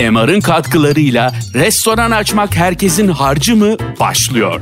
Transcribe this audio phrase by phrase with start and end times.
[0.00, 4.60] MR'ın katkılarıyla restoran açmak herkesin harcı mı başlıyor.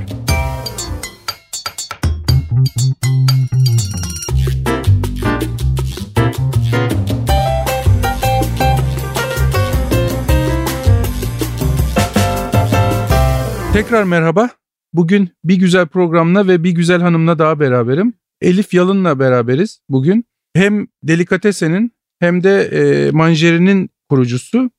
[13.72, 14.48] Tekrar merhaba.
[14.92, 18.14] Bugün bir güzel programla ve bir güzel hanımla daha beraberim.
[18.40, 20.24] Elif Yalın'la beraberiz bugün.
[20.54, 24.70] Hem Delikatesen'in hem de e, Manjeri'nin kurucusu.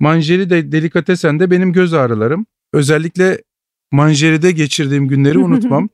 [0.00, 2.46] Manjeri de Delikatesen de benim göz ağrılarım.
[2.72, 3.42] Özellikle
[3.92, 5.88] Manjeri'de geçirdiğim günleri unutmam.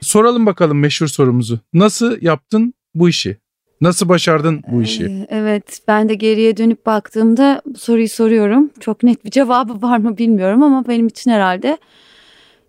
[0.00, 1.60] Soralım bakalım meşhur sorumuzu.
[1.72, 3.36] Nasıl yaptın bu işi?
[3.80, 5.04] Nasıl başardın bu işi?
[5.04, 8.70] Ee, Evet ben de geriye dönüp baktığımda bu soruyu soruyorum.
[8.80, 11.78] Çok net bir cevabı var mı bilmiyorum ama benim için herhalde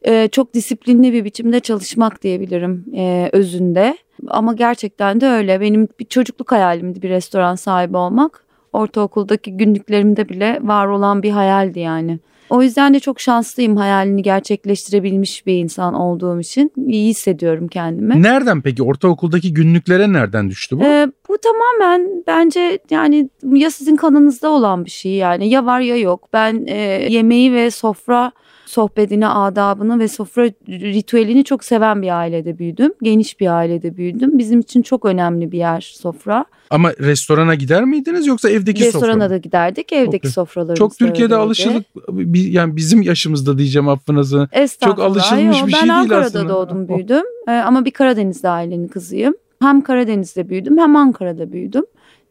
[0.07, 3.97] e, çok disiplinli bir biçimde çalışmak diyebilirim e, özünde.
[4.27, 5.61] Ama gerçekten de öyle.
[5.61, 8.43] Benim bir çocukluk hayalimdi bir restoran sahibi olmak.
[8.73, 12.19] Ortaokuldaki günlüklerimde bile var olan bir hayaldi yani.
[12.49, 16.71] O yüzden de çok şanslıyım hayalini gerçekleştirebilmiş bir insan olduğum için.
[16.87, 18.23] İyi hissediyorum kendimi.
[18.23, 18.83] Nereden peki?
[18.83, 20.83] Ortaokuldaki günlüklere nereden düştü bu?
[20.83, 25.97] Ee, bu tamamen bence yani ya sizin kanınızda olan bir şey yani ya var ya
[25.97, 26.29] yok.
[26.33, 26.77] Ben e,
[27.09, 28.31] yemeği ve sofra
[28.69, 32.91] sohbetini, adabını ve sofra ritüelini çok seven bir ailede büyüdüm.
[33.03, 34.37] Geniş bir ailede büyüdüm.
[34.37, 36.45] Bizim için çok önemli bir yer sofra.
[36.69, 40.31] Ama restorana gider miydiniz yoksa evdeki sofra Restorana da giderdik, evdeki Okey.
[40.31, 41.85] sofralarımız Çok Türkiye'de alışılık
[42.33, 44.47] yani bizim yaşımızda diyeceğim affınızı.
[44.51, 45.05] Estağfurullah.
[45.05, 46.49] alışılmış Yok, bir ben şey değil Ankara'da aslında.
[46.49, 46.95] doğdum Oh.
[46.95, 49.33] büyüdüm Ee, ama bir Karadenizli ailenin kızıyım.
[49.61, 51.83] Hem Karadeniz'de büyüdüm hem Ankara'da büyüdüm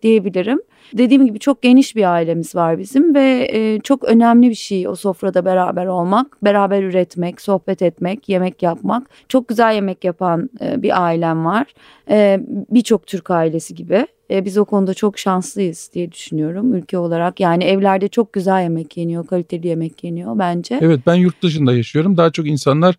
[0.03, 0.59] diyebilirim.
[0.93, 4.95] Dediğim gibi çok geniş bir ailemiz var bizim ve e, çok önemli bir şey o
[4.95, 9.11] sofrada beraber olmak, beraber üretmek, sohbet etmek, yemek yapmak.
[9.29, 11.67] Çok güzel yemek yapan e, bir ailem var.
[12.11, 12.41] E,
[12.71, 14.07] Birçok Türk ailesi gibi.
[14.31, 17.41] E, biz o konuda çok şanslıyız diye düşünüyorum ülke olarak.
[17.41, 20.79] Yani evlerde çok güzel yemek yeniyor, kaliteli yemek yeniyor bence.
[20.83, 22.17] Evet ben yurt dışında yaşıyorum.
[22.17, 22.95] Daha çok insanlar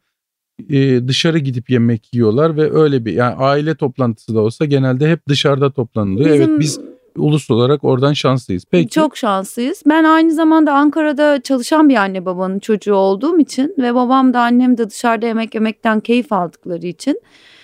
[0.69, 5.27] e, dışarı gidip yemek yiyorlar ve öyle bir yani aile toplantısı da olsa genelde hep
[5.27, 6.29] dışarıda toplanılıyor.
[6.33, 6.79] Bizim- Evet biz
[7.19, 8.63] ulus olarak oradan şanslıyız.
[8.71, 8.89] Peki.
[8.89, 9.83] Çok şanslıyız.
[9.85, 14.77] Ben aynı zamanda Ankara'da çalışan bir anne babanın çocuğu olduğum için ve babam da annem
[14.77, 17.21] de dışarıda yemek yemekten keyif aldıkları için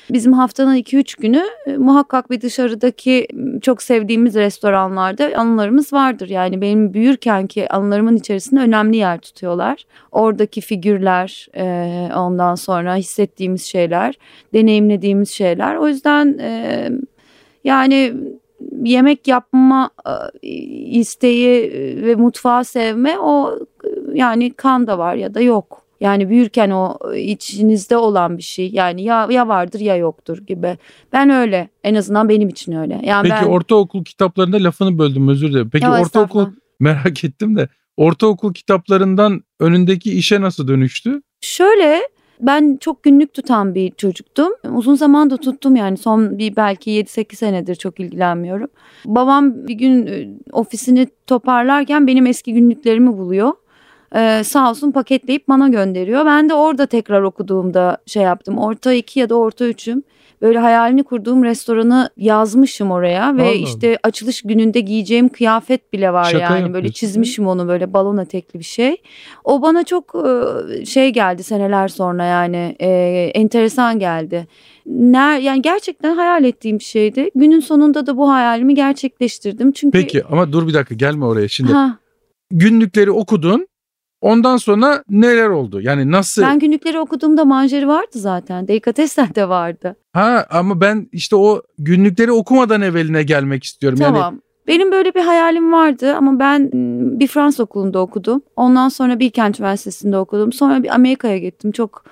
[0.09, 3.27] bizim haftanın 2-3 günü e, muhakkak bir dışarıdaki
[3.61, 6.29] çok sevdiğimiz restoranlarda anılarımız vardır.
[6.29, 9.83] Yani benim büyürkenki anılarımın içerisinde önemli yer tutuyorlar.
[10.11, 14.15] Oradaki figürler, e, ondan sonra hissettiğimiz şeyler,
[14.53, 15.75] deneyimlediğimiz şeyler.
[15.75, 16.89] O yüzden e,
[17.63, 18.13] yani
[18.83, 19.89] yemek yapma
[20.43, 20.49] e,
[20.99, 23.59] isteği e, ve mutfağı sevme o
[24.13, 25.85] yani kan da var ya da yok.
[25.99, 28.69] Yani büyürken o e, içinizde olan bir şey.
[28.69, 30.77] Yani ya ya vardır ya yoktur gibi.
[31.13, 31.69] Ben öyle.
[31.83, 33.01] En azından benim için öyle.
[33.03, 35.69] Yani Peki ben ortaokul kitaplarında lafını böldüm özür dilerim.
[35.69, 36.45] Peki Ya, ortaokul
[36.79, 37.67] merak ettim de
[37.97, 41.21] ortaokul kitaplarından önündeki işe nasıl dönüştü?
[41.41, 42.01] Şöyle
[42.39, 44.51] ben çok günlük tutan bir çocuktum.
[44.73, 48.67] Uzun zaman da tuttum yani son bir belki 7-8 senedir çok ilgilenmiyorum.
[49.05, 53.53] Babam bir gün e, ofisini toparlarken benim eski günlüklerimi buluyor.
[54.15, 56.25] Ee, sağ olsun paketleyip bana gönderiyor.
[56.25, 58.57] Ben de orada tekrar okuduğumda şey yaptım.
[58.57, 60.03] Orta 2 ya da orta 3'üm.
[60.41, 66.23] Böyle hayalini kurduğum restoranı yazmışım oraya ve Allah işte açılış gününde giyeceğim kıyafet bile var
[66.23, 69.01] Şaka yani böyle çizmişim onu böyle balon etekli bir şey.
[69.43, 72.89] O bana çok e, şey geldi seneler sonra yani e,
[73.35, 74.47] enteresan geldi.
[74.85, 77.29] Ner, yani gerçekten hayal ettiğim bir şeydi.
[77.35, 79.71] Günün sonunda da bu hayalimi gerçekleştirdim.
[79.71, 81.71] Çünkü Peki ama dur bir dakika gelme oraya şimdi.
[81.71, 81.97] Ha,
[82.51, 83.67] Günlükleri okudun.
[84.21, 85.81] Ondan sonra neler oldu?
[85.81, 86.41] Yani nasıl?
[86.41, 88.67] ben günlükleri okuduğumda manjeri vardı zaten.
[88.67, 89.95] Delikatessen de vardı.
[90.13, 93.99] Ha ama ben işte o günlükleri okumadan evveline gelmek istiyorum.
[94.01, 94.41] Yani Tamam.
[94.67, 98.41] Benim böyle bir hayalim vardı ama ben m, bir Fransız okulunda okudum.
[98.55, 100.53] Ondan sonra Bilkent Üniversitesi'nde okudum.
[100.53, 101.71] Sonra bir Amerika'ya gittim.
[101.71, 102.03] Çok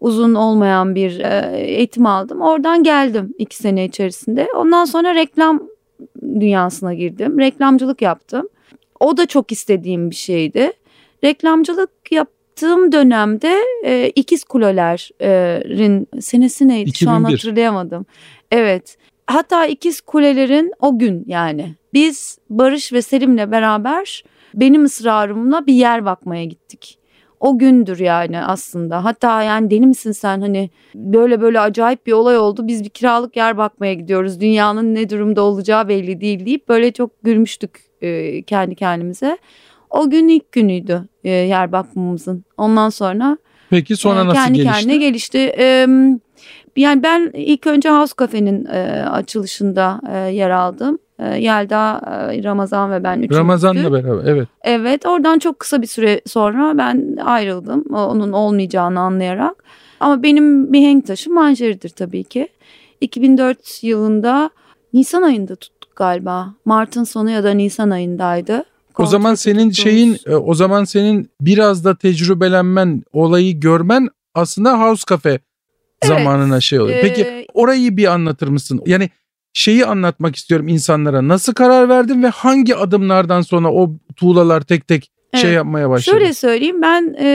[0.00, 2.40] uzun olmayan bir e, eğitim aldım.
[2.40, 4.48] Oradan geldim iki sene içerisinde.
[4.56, 5.62] Ondan sonra reklam
[6.22, 7.38] dünyasına girdim.
[7.38, 8.48] Reklamcılık yaptım.
[9.00, 10.72] O da çok istediğim bir şeydi.
[11.24, 17.34] Reklamcılık yaptığım dönemde e, İkiz Kuleler'in senesi neydi şu an 2001.
[17.34, 18.06] hatırlayamadım.
[18.50, 18.96] Evet.
[19.26, 24.24] Hatta İkiz Kulelerin o gün yani biz Barış ve Selim'le beraber
[24.54, 26.98] benim ısrarımla bir yer bakmaya gittik.
[27.40, 29.04] O gündür yani aslında.
[29.04, 32.66] Hatta yani deli misin sen hani böyle böyle acayip bir olay oldu.
[32.66, 34.40] Biz bir kiralık yer bakmaya gidiyoruz.
[34.40, 39.38] Dünyanın ne durumda olacağı belli değil deyip böyle çok gülmüştük e, kendi kendimize.
[39.92, 42.44] O gün ilk günüydü e, yer bakmamızın.
[42.56, 43.38] Ondan sonra
[43.70, 44.72] peki sonra e, nasıl kendi gelişti?
[44.72, 45.38] kendine gelişti.
[45.58, 45.88] E,
[46.76, 50.98] yani ben ilk önce House Cafe'nin e, açılışında e, yer aldım.
[51.18, 52.00] E, Yelda,
[52.32, 53.38] e, Ramazan ve ben üçümüzdük.
[53.38, 54.48] Ramazan'la beraber evet.
[54.62, 59.64] Evet oradan çok kısa bir süre sonra ben ayrıldım onun olmayacağını anlayarak.
[60.00, 62.48] Ama benim mihenk taşım manjeridir tabii ki.
[63.00, 64.50] 2004 yılında
[64.92, 66.54] Nisan ayında tuttuk galiba.
[66.64, 68.64] Mart'ın sonu ya da Nisan ayındaydı.
[68.98, 69.76] O zaman senin tuttuğumuz.
[69.76, 75.38] şeyin e, o zaman senin biraz da tecrübelenmen, olayı görmen aslında house cafe
[76.04, 76.98] zamanına şey oluyor.
[77.02, 78.80] Peki Ee, orayı bir anlatır mısın?
[78.86, 79.10] Yani
[79.52, 81.28] şeyi anlatmak istiyorum insanlara.
[81.28, 85.56] Nasıl karar verdin ve hangi adımlardan sonra o tuğlalar tek tek şey Evet.
[85.56, 86.16] yapmaya başladı?
[86.18, 87.26] Şöyle söyleyeyim ben e,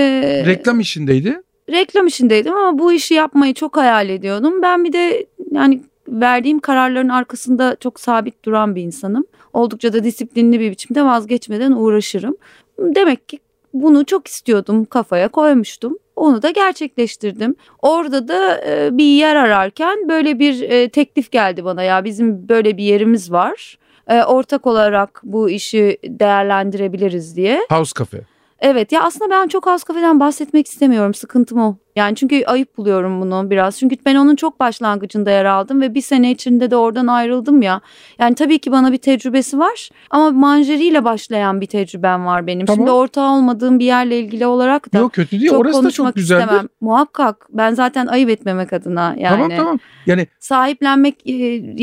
[0.45, 1.41] Reklam işindeydi.
[1.71, 4.61] reklam işindeydim ama bu işi yapmayı çok hayal ediyordum.
[4.61, 9.25] Ben bir de yani verdiğim kararların arkasında çok sabit duran bir insanım.
[9.53, 12.35] Oldukça da disiplinli bir biçimde vazgeçmeden uğraşırım.
[12.79, 13.39] Demek ki
[13.73, 15.97] bunu çok istiyordum, kafaya koymuştum.
[16.15, 17.55] Onu da gerçekleştirdim.
[17.81, 22.77] Orada da e, bir yer ararken böyle bir e, teklif geldi bana ya bizim böyle
[22.77, 23.77] bir yerimiz var.
[24.07, 27.61] E, ortak olarak bu işi değerlendirebiliriz diye.
[27.69, 28.36] House cafe.
[28.59, 31.75] Evet ya aslında ben çok az kafeden bahsetmek istemiyorum sıkıntım o.
[31.95, 33.79] Yani çünkü ayıp buluyorum bunu biraz.
[33.79, 37.81] Çünkü ben onun çok başlangıcında yer aldım ve bir sene içinde de oradan ayrıldım ya.
[38.19, 42.65] Yani tabii ki bana bir tecrübesi var ama manjeriyle başlayan bir tecrübem var benim.
[42.65, 42.77] Tamam.
[42.79, 45.49] Şimdi ortağı olmadığım bir yerle ilgili olarak da Yok kötü değil.
[45.49, 46.43] çok Orası da konuşmak çok güzeldir.
[46.43, 46.67] istemem.
[46.81, 49.35] Muhakkak ben zaten ayıp etmemek adına yani.
[49.35, 49.79] Tamam tamam.
[50.05, 51.33] Yani Sahiplenmek e,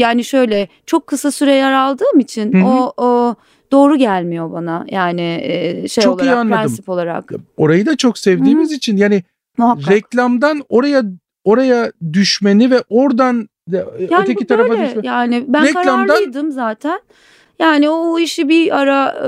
[0.01, 2.65] yani şöyle çok kısa süre yer aldığım için Hı hı.
[2.67, 3.35] o, o
[3.75, 7.33] doğru gelmiyor bana yani e, şey Çok olarak prensip olarak.
[7.57, 9.23] orayı da çok sevdiğimiz için yani
[9.59, 9.91] Muhakkak.
[9.91, 11.03] reklamdan oraya
[11.45, 14.87] oraya düşmeni ve oradan de- Yani öteki tarafa böyle.
[14.89, 15.03] düşme.
[15.05, 17.01] Yani ben Reklamdan- kararlıydım zaten.
[17.59, 19.27] Yani o işi bir ara e,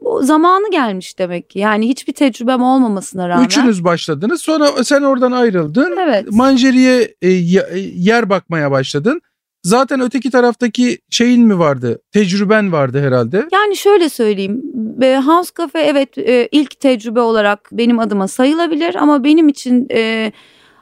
[0.00, 1.58] o zamanı gelmiş demek ki.
[1.58, 3.44] Yani hiçbir tecrübem olmamasına rağmen.
[3.44, 4.42] Üçünüz başladınız.
[4.42, 5.96] Sonra sen oradan ayrıldın.
[6.00, 6.32] Evet.
[6.32, 7.32] Manjeriye e, e,
[7.96, 9.20] yer bakmaya başladın.
[9.64, 12.02] Zaten öteki taraftaki şeyin mi vardı?
[12.12, 13.48] Tecrüben vardı herhalde.
[13.52, 14.62] Yani şöyle söyleyeyim.
[15.26, 20.32] House Cafe evet e, ilk tecrübe olarak benim adıma sayılabilir ama benim için e,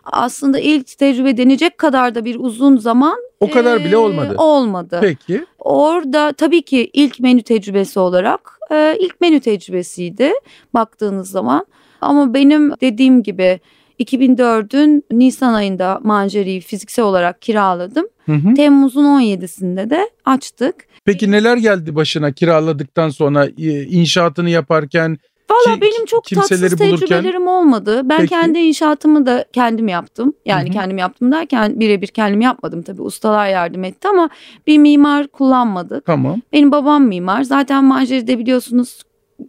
[0.04, 4.34] aslında ilk tecrübe denecek kadar da bir uzun zaman O kadar e, bile olmadı.
[4.38, 4.98] Olmadı.
[5.02, 5.44] Peki.
[5.58, 8.58] Orada tabii ki ilk menü tecrübesi olarak
[8.98, 10.32] ilk menü tecrübesiydi
[10.74, 11.66] baktığınız zaman.
[12.00, 13.60] Ama benim dediğim gibi
[14.00, 18.06] 2004'ün Nisan ayında manjeriyi fiziksel olarak kiraladım.
[18.26, 18.54] Hı hı.
[18.54, 20.74] Temmuz'un 17'sinde de açtık.
[21.04, 25.18] Peki neler geldi başına kiraladıktan sonra e, inşaatını yaparken?
[25.50, 28.00] Valla Ki- benim çok tatsız bulurken- tecrübelerim olmadı.
[28.04, 28.28] Ben Peki.
[28.30, 30.32] kendi inşaatımı da kendim yaptım.
[30.46, 30.72] Yani Hı hı.
[30.72, 33.02] kendim yaptım derken birebir kendim yapmadım tabii.
[33.02, 34.28] Ustalar yardım etti ama
[34.66, 36.06] bir mimar kullanmadık.
[36.06, 36.40] Tamam.
[36.52, 37.42] Benim babam mimar.
[37.42, 39.02] Zaten Manjeri'de biliyorsunuz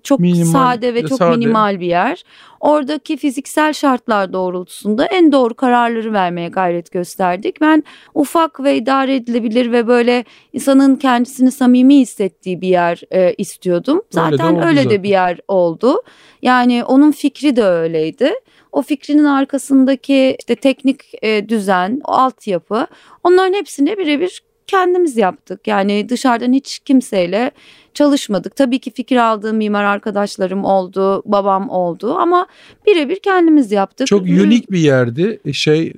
[0.04, 1.38] çok Minimal, sade ve çok sade.
[1.38, 2.24] minimal bir yer.
[2.60, 7.62] Oradaki fiziksel şartlar doğrultusunda en doğru kararları vermeye gayret gösterdik.
[7.62, 7.84] Ben
[8.16, 14.02] ufak ve idare edilebilir ve böyle insanın kendisini samimi hissettiği bir yer e, istiyordum.
[14.18, 14.90] Öyle de Zaten öyle zaten.
[14.90, 15.96] de bir yer oldu.
[16.42, 18.32] Yani onun fikri de öyleydi.
[18.72, 22.88] O fikrinin arkasındaki işte teknik e, düzen, o altyapı
[23.24, 24.42] onların hepsini birebir
[24.72, 25.68] kendimiz yaptık.
[25.68, 27.52] Yani dışarıdan hiç kimseyle
[27.94, 28.56] çalışmadık.
[28.56, 32.48] Tabii ki fikir aldığım mimar arkadaşlarım oldu, babam oldu ama
[32.88, 34.08] birebir kendimiz yaptık.
[34.08, 35.40] Çok Ürün- unik bir yerdi.
[35.54, 35.94] Şey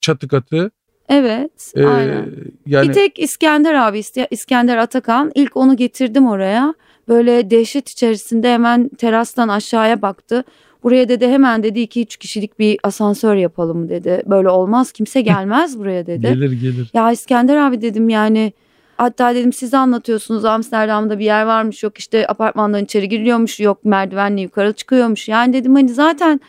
[0.00, 0.70] çatı katı.
[1.08, 2.26] Evet, Ee, aynen.
[2.66, 6.74] yani Bir tek İskender abi, İskender Atakan ilk onu getirdim oraya.
[7.08, 10.44] Böyle dehşet içerisinde hemen terastan aşağıya baktı.
[10.82, 14.22] Buraya dedi hemen dedi iki üç kişilik bir asansör yapalım dedi.
[14.26, 16.20] Böyle olmaz kimse gelmez buraya dedi.
[16.22, 16.90] gelir gelir.
[16.94, 18.52] Ya İskender abi dedim yani
[18.96, 24.40] hatta dedim siz anlatıyorsunuz Amsterdam'da bir yer varmış yok işte apartmandan içeri giriliyormuş yok merdivenle
[24.40, 25.28] yukarı çıkıyormuş.
[25.28, 26.40] Yani dedim hani zaten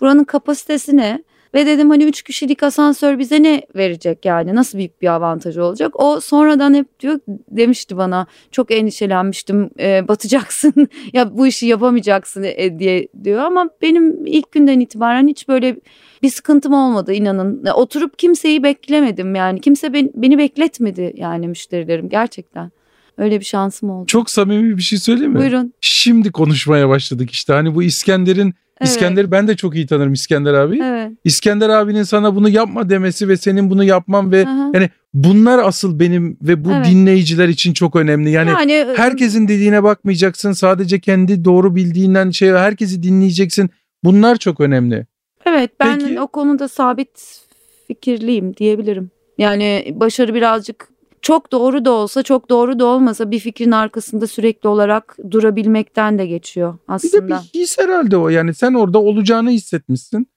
[0.00, 1.22] buranın kapasitesi ne?
[1.54, 6.00] Ve dedim hani üç kişilik asansör bize ne verecek yani nasıl büyük bir avantajı olacak?
[6.00, 12.78] O sonradan hep diyor demişti bana çok endişelenmiştim e, batacaksın ya bu işi yapamayacaksın e,
[12.78, 15.76] diye diyor ama benim ilk günden itibaren hiç böyle
[16.22, 17.66] bir sıkıntım olmadı inanın.
[17.74, 19.60] Oturup kimseyi beklemedim yani.
[19.60, 22.70] Kimse beni, beni bekletmedi yani müşterilerim gerçekten.
[23.18, 24.06] Öyle bir şansım oldu.
[24.06, 25.38] Çok samimi bir şey söyleyeyim mi?
[25.38, 25.72] Buyurun.
[25.80, 27.52] Şimdi konuşmaya başladık işte.
[27.52, 28.90] Hani bu İskender'in Evet.
[28.90, 30.78] İskender ben de çok iyi tanırım İskender abi.
[30.82, 31.12] Evet.
[31.24, 34.70] İskender abinin sana bunu yapma demesi ve senin bunu yapman ve Aha.
[34.74, 36.86] yani bunlar asıl benim ve bu Evet.
[36.86, 38.30] dinleyiciler için çok önemli.
[38.30, 40.52] Yani, Yani, herkesin dediğine bakmayacaksın.
[40.52, 43.70] Sadece kendi doğru bildiğinden şey herkesi dinleyeceksin.
[44.04, 45.06] Bunlar çok önemli.
[45.46, 46.20] evet ben Peki.
[46.20, 47.40] o konuda sabit
[47.86, 49.10] fikirliyim diyebilirim.
[49.38, 50.88] Yani başarı birazcık
[51.22, 56.26] çok doğru da olsa çok doğru da olmasa bir fikrin arkasında sürekli olarak durabilmekten de
[56.26, 57.40] geçiyor Bir de bir aslında.
[57.54, 58.28] his herhalde o.
[58.28, 60.28] Yani sen orada olacağını hissetmişsin.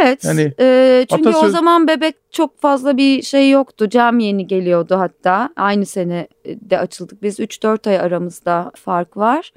[0.00, 0.24] Evet.
[0.24, 3.88] Yani e, çünkü o atasöz- zaman bebek çok fazla bir şey yoktu.
[3.88, 5.50] Cem yeni geliyordu hatta.
[5.56, 7.22] Aynı sene de açıldık.
[7.22, 9.52] Biz 3-4 ay aramızda fark var.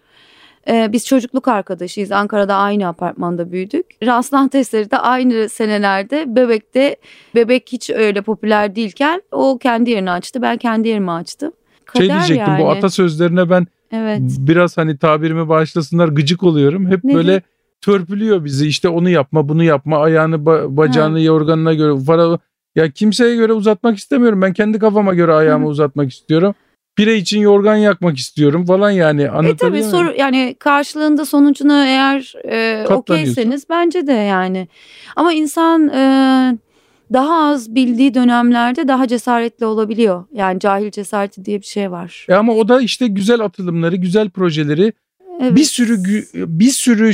[0.69, 2.11] E, biz çocukluk arkadaşıyız.
[2.11, 3.85] Ankara'da aynı apartmanda büyüdük.
[4.03, 6.95] Rastlantı eseri de aynı senelerde bebekte
[7.35, 10.41] bebek hiç öyle popüler değilken o kendi yerini açtı.
[10.41, 11.51] Ben kendi yerimi açtım.
[11.97, 12.63] şey Kader diyecektim yani.
[12.63, 14.21] bu atasözlerine ben Evet.
[14.39, 16.87] biraz hani tabirimi bağışlasınlar gıcık oluyorum.
[16.91, 17.15] Hep Nedir?
[17.17, 17.41] böyle
[17.81, 22.39] törpülüyor bizi işte onu yapma bunu yapma ayağını ba- bacağını yorganına göre para
[22.75, 24.41] ya kimseye göre uzatmak istemiyorum.
[24.41, 25.69] Ben kendi kafama göre ayağımı Hı.
[25.69, 26.55] uzatmak istiyorum.
[26.95, 29.91] Pire için yorgan yakmak istiyorum falan yani E anlatabiliyor tabii muyum?
[29.91, 34.67] soru yani karşılığında sonucuna eğer e, okeyseniz bence de yani.
[35.15, 36.01] Ama insan e,
[37.13, 40.25] daha az bildiği dönemlerde daha cesaretli olabiliyor.
[40.33, 42.25] Yani cahil cesareti diye bir şey var.
[42.29, 44.93] E ama o da işte güzel atılımları, güzel projeleri
[45.41, 45.55] Evet.
[45.55, 47.11] bir sürü bir sürü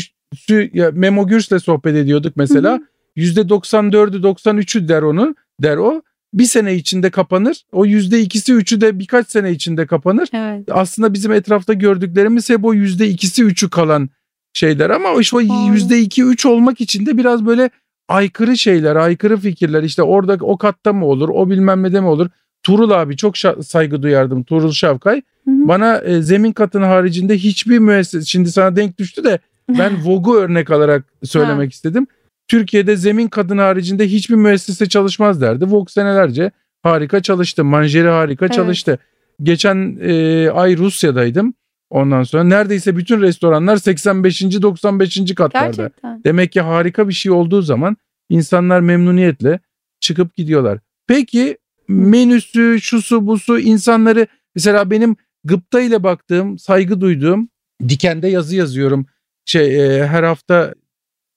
[0.93, 2.79] Memo Gürs'le sohbet ediyorduk mesela.
[3.15, 6.01] Yüzde 94'ü 93'ü der onu der o.
[6.33, 7.63] Bir sene içinde kapanır.
[7.71, 10.29] O yüzde ikisi üçü de birkaç sene içinde kapanır.
[10.33, 10.63] Evet.
[10.71, 14.09] Aslında bizim etrafta gördüklerimiz hep o yüzde ikisi üçü kalan
[14.53, 17.69] şeyler ama işte o yüzde iki üç olmak için de biraz böyle
[18.07, 22.07] aykırı şeyler, aykırı fikirler işte orada o katta mı olur, o bilmem ne de mi
[22.07, 22.29] olur.
[22.63, 25.21] Tuğrul abi çok saygı duyardım Tuğrul Şavkay.
[25.45, 25.67] Hı hı.
[25.67, 30.71] Bana e, zemin katının haricinde hiçbir müessese şimdi sana denk düştü de ben Vogue'u örnek
[30.71, 32.07] alarak söylemek istedim.
[32.47, 35.65] Türkiye'de zemin kadın haricinde hiçbir müessese çalışmaz derdi.
[35.65, 36.51] Vogue senelerce
[36.83, 37.63] harika çalıştı.
[37.63, 38.55] Manjeri harika Evet.
[38.55, 38.99] çalıştı.
[39.43, 41.53] Geçen e, ay Rusya'daydım.
[41.89, 44.41] Ondan sonra neredeyse bütün restoranlar 85.
[44.41, 45.35] 95.
[45.35, 45.65] katlarda.
[45.67, 46.23] Gerçekten.
[46.23, 47.97] Demek ki harika bir şey olduğu zaman
[48.29, 49.59] insanlar memnuniyetle
[49.99, 50.79] çıkıp gidiyorlar.
[51.07, 57.49] Peki menüsü, şusu, busu insanları mesela benim gıpta ile baktığım, saygı duyduğum
[57.89, 59.05] dikende yazı yazıyorum.
[59.45, 60.73] Şey e, her hafta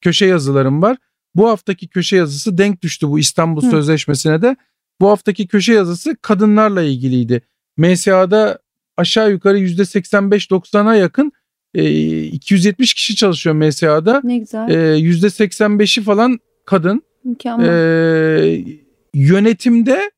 [0.00, 0.96] köşe yazılarım var.
[1.34, 3.70] Bu haftaki köşe yazısı denk düştü bu İstanbul Hı.
[3.70, 4.56] Sözleşmesi'ne de.
[5.00, 7.42] Bu haftaki köşe yazısı kadınlarla ilgiliydi.
[7.76, 8.58] MSA'da
[8.96, 11.32] aşağı yukarı %85-90'a yakın
[11.74, 14.20] e, 270 kişi çalışıyor MSA'da.
[14.24, 14.68] Ne güzel.
[14.68, 17.02] E, %85'i falan kadın.
[17.24, 17.68] Mükemmel.
[17.68, 18.64] E,
[19.14, 20.10] yönetimde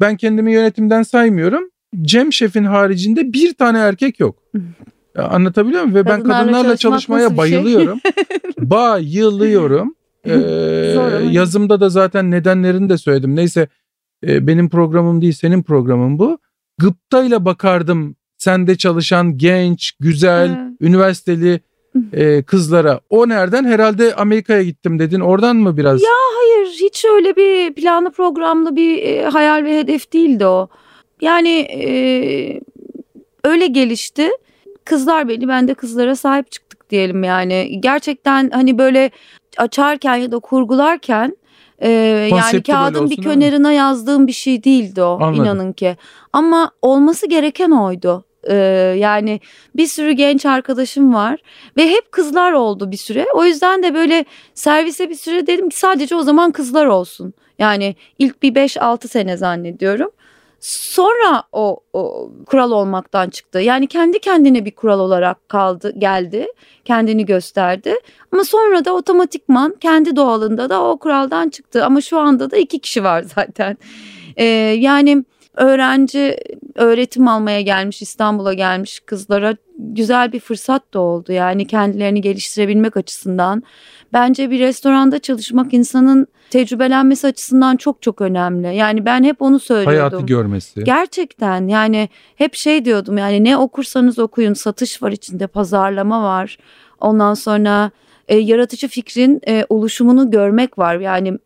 [0.00, 1.70] ben kendimi yönetimden saymıyorum.
[2.02, 4.42] Cem Şef'in haricinde bir tane erkek yok.
[5.16, 5.94] Ya, Anlatabiliyor muyum?
[5.94, 7.36] Ve ben Kadınlarla çalışmaya bir şey?
[7.38, 8.00] bayılıyorum.
[8.58, 9.94] bayılıyorum.
[10.26, 10.34] Ee,
[11.30, 13.36] yazımda da zaten nedenlerini de söyledim.
[13.36, 13.68] Neyse
[14.26, 16.38] e, benim programım değil senin programın bu.
[16.78, 20.58] Gıptayla bakardım sende çalışan genç, güzel, Evet.
[20.80, 21.60] üniversiteli
[22.12, 23.00] e, kızlara.
[23.10, 23.64] O nereden?
[23.64, 25.20] Herhalde Amerika'ya gittim dedin.
[25.20, 26.02] Oradan mı biraz?
[26.38, 30.68] Hayır hiç öyle bir planlı programlı bir e, hayal ve hedef değildi o.
[31.20, 31.90] Yani e,
[33.44, 34.28] öyle gelişti.
[34.84, 37.80] Kızlar beni ben de kızlara sahip çıktık diyelim yani.
[37.80, 39.10] Gerçekten hani böyle
[39.56, 41.36] açarken ya da kurgularken
[41.78, 41.90] e,
[42.30, 43.24] yani kağıdın bir mi?
[43.24, 45.44] kenarına yazdığım bir şey değildi o Anladım.
[45.44, 45.96] inanın ki.
[46.32, 48.24] Ama olması gereken oydu.
[48.44, 48.54] E,
[48.98, 49.40] yani
[49.76, 51.40] bir sürü genç arkadaşım var
[51.76, 53.26] ve hep kızlar oldu bir süre.
[53.34, 54.24] O yüzden de böyle
[54.54, 57.34] servise bir süre dedim ki sadece o zaman kızlar olsun.
[57.58, 60.10] Yani ilk bir 5-6 sene zannediyorum.
[60.62, 63.60] Sonra o, o kural olmaktan çıktı.
[63.60, 66.46] Yani kendi kendine bir kural olarak kaldı, geldi,
[66.84, 67.94] kendini gösterdi.
[68.32, 71.84] Ama sonra da otomatikman kendi doğalında da o kuraldan çıktı.
[71.84, 73.76] Ama şu anda da iki kişi var zaten.
[74.36, 74.44] Ee,
[74.78, 75.24] yani
[75.56, 76.36] öğrenci
[76.74, 81.32] öğretim almaya gelmiş İstanbul'a gelmiş kızlara güzel bir fırsat da oldu.
[81.32, 83.62] Yani kendilerini geliştirebilmek açısından.
[84.12, 88.76] Bence bir restoranda çalışmak insanın tecrübelenmesi açısından çok çok önemli.
[88.76, 90.10] Yani ben hep onu söylüyordum.
[90.10, 90.84] Hayatı görmesi.
[90.84, 96.58] Gerçekten yani hep şey diyordum yani ne okursanız okuyun satış var içinde pazarlama var.
[97.00, 97.90] Ondan sonra
[98.28, 100.96] e, yaratıcı fikrin e, oluşumunu görmek var.
[100.96, 101.38] Yani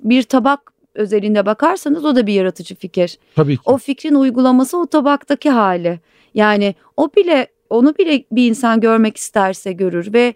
[0.00, 3.18] bir tabak özelinde bakarsanız o da bir yaratıcı fikir.
[3.36, 3.62] Tabii ki.
[3.64, 6.00] O fikrin uygulaması o tabaktaki hali.
[6.34, 10.34] Yani o bile onu bile bir insan görmek isterse görür ve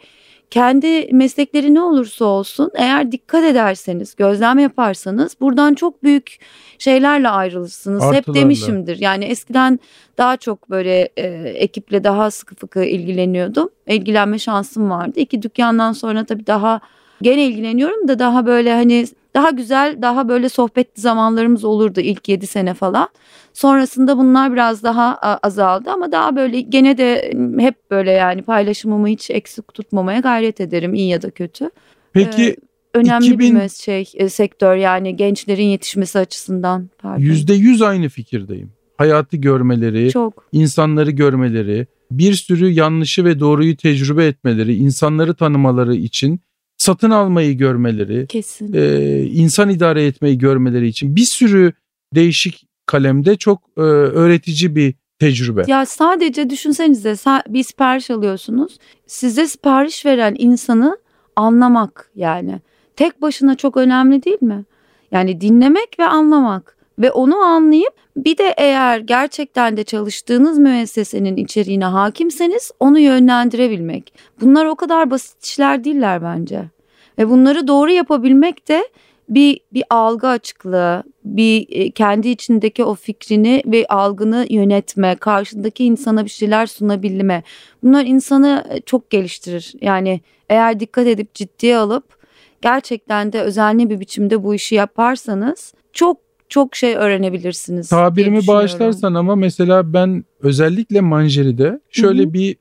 [0.50, 6.38] kendi meslekleri ne olursa olsun eğer dikkat ederseniz, gözlem yaparsanız buradan çok büyük
[6.78, 8.04] şeylerle ayrılırsınız.
[8.12, 8.98] Hep demişimdir.
[9.00, 9.80] Yani eskiden
[10.18, 13.68] daha çok böyle e, ekiple daha sıkı fıkı ilgileniyordum.
[13.86, 15.20] İlgilenme şansım vardı.
[15.20, 16.80] İki dükkandan sonra tabii daha
[17.22, 22.46] gene ilgileniyorum da daha böyle hani daha güzel, daha böyle sohbetli zamanlarımız olurdu ilk 7
[22.46, 23.08] sene falan.
[23.52, 29.30] Sonrasında bunlar biraz daha azaldı ama daha böyle gene de hep böyle yani paylaşımımı hiç
[29.30, 31.70] eksik tutmamaya gayret ederim iyi ya da kötü.
[32.12, 32.56] Peki Ee,
[32.94, 36.88] Önemli 2000 bir şey e, sektör yani gençlerin yetişmesi açısından.
[37.18, 38.72] Yüzde yüz aynı fikirdeyim.
[38.98, 40.44] Hayatı görmeleri, Çok.
[40.52, 46.40] insanları görmeleri, bir sürü yanlışı ve doğruyu tecrübe etmeleri, insanları tanımaları için
[46.86, 48.72] satın almayı görmeleri, Kesin.
[48.74, 51.72] e, insan idare etmeyi görmeleri için bir sürü
[52.14, 53.80] değişik kalemde çok e,
[54.20, 55.64] öğretici bir tecrübe.
[55.66, 57.14] Ya sadece düşünsenize
[57.48, 58.78] bir sipariş alıyorsunuz.
[59.06, 60.98] Size sipariş veren insanı
[61.36, 62.60] anlamak yani.
[62.96, 64.64] Tek başına çok önemli değil mi?
[65.12, 71.84] Yani dinlemek ve anlamak ve onu anlayıp bir de eğer gerçekten de çalıştığınız müessesenin içeriğine
[71.84, 74.12] hakimseniz onu yönlendirebilmek.
[74.40, 76.75] Bunlar o kadar basit işler değiller bence.
[77.18, 78.88] Ve bunları doğru yapabilmek de
[79.28, 86.24] bir bir algı açıklığı, bir e, kendi içindeki o fikrini ve algını yönetme, karşındaki insana
[86.24, 87.42] bir şeyler sunabilme.
[87.82, 89.72] Bunlar insanı e, çok geliştirir.
[89.80, 92.16] Yani eğer dikkat edip ciddiye alıp
[92.62, 97.88] gerçekten de özenli bir biçimde bu işi yaparsanız çok çok şey öğrenebilirsiniz.
[97.88, 102.32] Tabirimi bağışlarsan ama mesela ben özellikle Manjeri'de şöyle Hı hı.
[102.32, 102.56] bir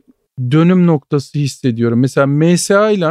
[0.52, 2.00] dönüm noktası hissediyorum.
[2.00, 3.06] Mesela MSA ile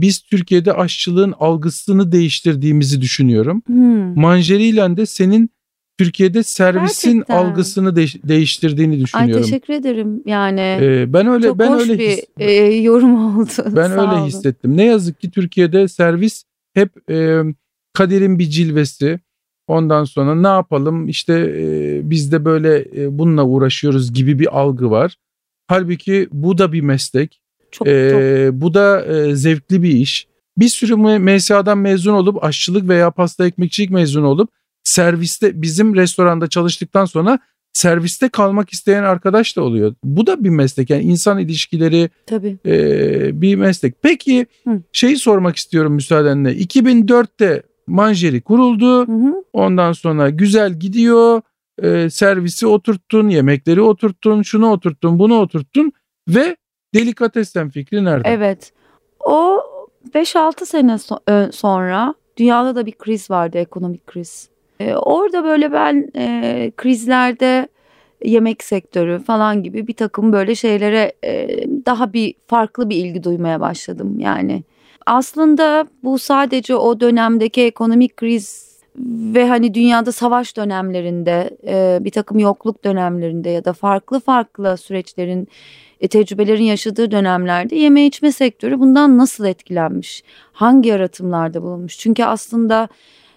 [0.00, 3.62] biz Türkiye'de aşçılığın algısını değiştirdiğimizi düşünüyorum.
[3.66, 4.20] Hmm.
[4.20, 5.50] Manjeri ile de senin
[5.98, 7.34] Türkiye'de servisin Gerçekten.
[7.36, 9.42] algısını de- değiştirdiğini Ay düşünüyorum.
[9.44, 10.22] teşekkür ederim.
[10.26, 13.50] Yani Ee, ben öyle çok ben hoş öyle bir his- e, yorum oldu.
[13.76, 14.26] ben Sağ öyle olun.
[14.26, 14.76] hissettim.
[14.76, 17.40] Ne yazık ki Türkiye'de servis hep e,
[17.92, 19.20] kaderin bir cilvesi.
[19.66, 24.90] Ondan sonra ne yapalım işte e, biz de böyle e, bununla uğraşıyoruz gibi bir algı
[24.90, 25.16] var.
[25.68, 27.40] Halbuki bu da bir meslek.
[27.70, 28.10] Çok, E,
[28.50, 30.26] çok bu da e, zevkli bir iş.
[30.58, 34.50] Bir sürü MSA'dan mezun olup aşçılık veya pasta ekmekçilik mezun olup
[34.84, 37.38] serviste bizim restoranda çalıştıktan sonra
[37.72, 39.94] serviste kalmak isteyen arkadaş da oluyor.
[40.04, 42.58] Bu da bir meslek yani insan ilişkileri tabii.
[42.66, 43.94] e, bir meslek.
[44.02, 44.82] Peki Hı.
[44.92, 46.52] şeyi sormak istiyorum müsaadenle.
[46.56, 49.08] 2004'te Manjeri kuruldu.
[49.08, 49.44] Hı hı.
[49.52, 51.40] Ondan sonra güzel gidiyor.
[51.82, 55.92] E, servisi oturttun, yemekleri oturttun, şunu oturttun, bunu oturttun
[56.28, 56.56] ve
[56.94, 58.28] delikatessen fikri nerede?
[58.28, 58.72] Evet.
[59.20, 59.60] O
[60.14, 64.48] 5-6 sene so- ö- sonra dünyada da bir kriz vardı, ekonomik kriz.
[64.80, 67.68] Ee, orada böyle ben e, krizlerde
[68.24, 71.48] yemek sektörü falan gibi bir takım böyle şeylere e,
[71.86, 74.62] daha bir farklı bir ilgi duymaya başladım yani.
[75.06, 78.68] Aslında bu sadece o dönemdeki ekonomik kriz
[79.34, 85.48] ve hani dünyada savaş dönemlerinde e, bir takım yokluk dönemlerinde ya da farklı farklı süreçlerin
[86.00, 90.22] e, tecrübelerin yaşadığı dönemlerde yeme içme sektörü bundan nasıl etkilenmiş?
[90.52, 91.98] Hangi yaratımlarda bulunmuş?
[91.98, 92.88] Çünkü aslında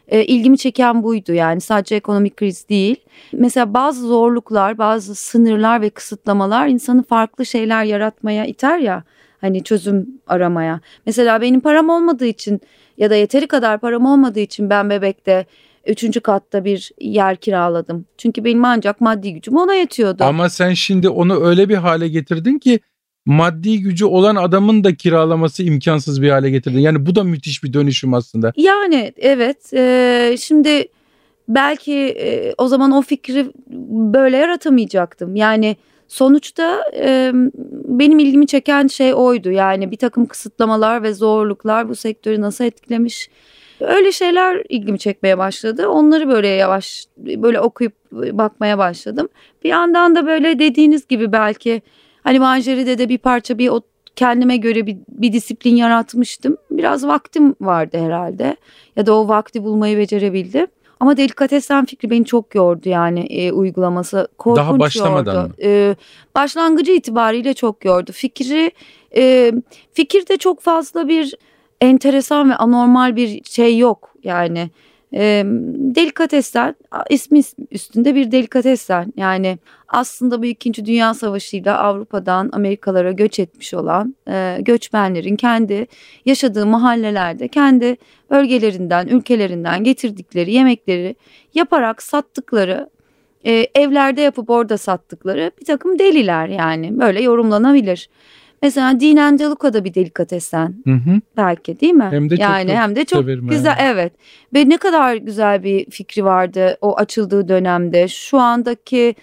[0.08, 2.96] e, ilgimi çeken buydu yani sadece ekonomik kriz değil.
[3.34, 9.04] Mesela bazı zorluklar, bazı sınırlar ve kısıtlamalar insanı farklı şeyler yaratmaya iter ya.
[9.42, 10.80] Hani çözüm aramaya.
[11.06, 12.62] Mesela benim param olmadığı için
[12.98, 15.46] ya da yeteri kadar param olmadığı için ben bebekte
[15.86, 18.06] üçüncü katta bir yer kiraladım.
[18.18, 20.24] Çünkü benim ancak maddi gücüm ona yetiyordu.
[20.24, 22.80] Ama sen şimdi onu öyle bir hale getirdin ki
[23.26, 26.80] maddi gücü olan adamın da kiralaması imkansız bir hale getirdin.
[26.80, 28.54] Yani bu da müthiş bir dönüşüm aslında.
[28.58, 30.88] Yani evet e, şimdi
[31.48, 33.52] belki e, o zaman o fikri
[34.14, 35.36] böyle yaratamayacaktım.
[35.36, 35.76] Yani
[36.08, 37.32] sonuçta e,
[37.86, 39.52] benim ilgimi çeken şey oydu.
[39.52, 43.30] Yani bir takım kısıtlamalar ve zorluklar bu sektörü nasıl etkilemiş.
[43.82, 45.88] Öyle şeyler ilgimi çekmeye başladı.
[45.88, 49.30] Onları böyle yavaş böyle okuyup bakmaya başladım.
[49.64, 51.82] Bir yandan da böyle dediğiniz gibi belki
[52.24, 53.82] hani Manjeri'de de bir parça bir o
[54.16, 56.58] kendime göre bir, bir disiplin yaratmıştım.
[56.72, 58.56] Biraz vaktim vardı herhalde
[58.96, 60.68] ya da o vakti bulmayı becerebildim.
[61.00, 64.28] Ama delikatessen fikri beni çok yordu yani e, uygulaması.
[64.38, 65.48] Korkunç Daha başlamadan yordu.
[65.48, 65.54] mı?
[65.64, 65.96] E,
[66.36, 68.12] başlangıcı itibariyle çok yordu.
[68.12, 68.72] Fikri
[69.16, 69.54] e,
[69.94, 71.36] fikirde çok fazla bir
[71.82, 74.70] enteresan ve anormal bir şey yok yani.
[75.14, 75.44] E,
[75.96, 76.76] delikatessen
[77.10, 77.42] ismi
[77.72, 80.86] üstünde bir delikatessen yani aslında bu 2.
[80.86, 85.88] Dünya Savaşı'yla Avrupa'dan Amerikalara göç etmiş olan e, göçmenlerin kendi
[86.26, 87.98] yaşadığı mahallelerde kendi
[88.30, 91.16] bölgelerinden ülkelerinden getirdikleri yemekleri
[91.54, 92.90] yaparak sattıkları
[93.46, 98.10] e, evlerde yapıp orada sattıkları bir takım deliler yani böyle yorumlanabilir.
[98.62, 101.22] Mesela Dinen Deluca da bir delikatessen Hı hı.
[101.38, 102.08] belki değil mi?
[102.12, 103.92] Hem de çok yani da hem de çok güzel yani.
[103.94, 104.14] evet.
[104.54, 108.08] Ve ne kadar güzel bir fikri vardı o açıldığı dönemde.
[108.08, 109.16] Şu andaki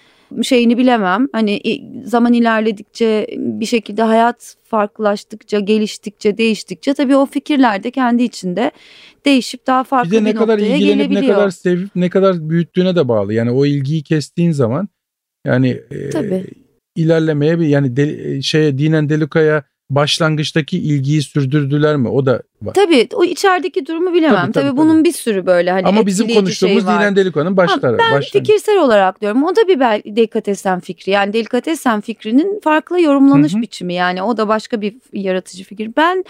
[0.42, 1.28] şeyini bilemem.
[1.32, 1.60] Hani
[2.04, 8.70] zaman ilerledikçe bir şekilde hayat farklılaştıkça, geliştikçe, değiştikçe tabii o fikirler de kendi içinde
[9.24, 12.50] değişip daha Bir farklı de bir, ne kadar noktaya ilgilenip ne kadar sevip ne kadar
[12.50, 13.34] büyüttüğüne de bağlı.
[13.34, 14.88] Yani o ilgiyi kestiğin zaman
[15.46, 16.44] yani e, Tabii.
[16.98, 22.08] İlerlemeye bir yani de, şeye dinen delukaya başlangıçtaki ilgiyi sürdürdüler mi?
[22.08, 22.74] O da var.
[22.74, 24.36] Tabii o içerideki durumu bilemem.
[24.36, 27.56] Tabii, Tabii, tabii, bunun bir sürü böyle hani Ama bizim konuştuğumuz şey dinen deluka'nın Ha,
[27.56, 27.98] başları.
[27.98, 28.30] ben başlangıcı.
[28.32, 29.44] fikirsel olarak diyorum.
[29.44, 29.80] O da bir
[30.16, 31.12] delikatessen fikri.
[31.12, 33.62] Yani delikatessen fikrinin farklı yorumlanış Hı hı.
[33.62, 33.94] biçimi.
[33.94, 35.90] Yani o da başka bir yaratıcı fikir.
[35.96, 36.24] Ben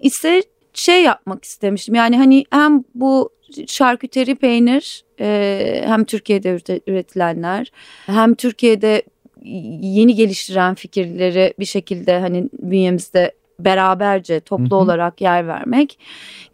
[0.00, 0.42] ise
[0.74, 1.94] şey yapmak istemiştim.
[1.94, 3.30] Yani hani hem bu
[3.66, 7.72] şarküteri peynir e, hem Türkiye'de üretilenler
[8.06, 9.02] hem Türkiye'de
[9.82, 14.76] yeni geliştiren fikirleri bir şekilde hani bünyemizde beraberce toplu hı hı.
[14.76, 15.98] olarak yer vermek.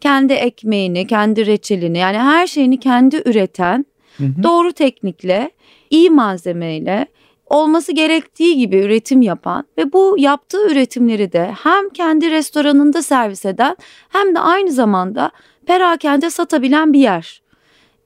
[0.01, 3.85] Kendi ekmeğini, kendi reçelini yani her şeyini kendi üreten
[4.17, 4.43] hı hı.
[4.43, 5.51] doğru teknikle,
[5.89, 7.07] iyi malzemeyle
[7.45, 13.77] olması gerektiği gibi üretim yapan ve bu yaptığı üretimleri de hem kendi restoranında servis eden
[14.09, 15.31] hem de aynı zamanda
[15.65, 17.41] perakende satabilen bir yer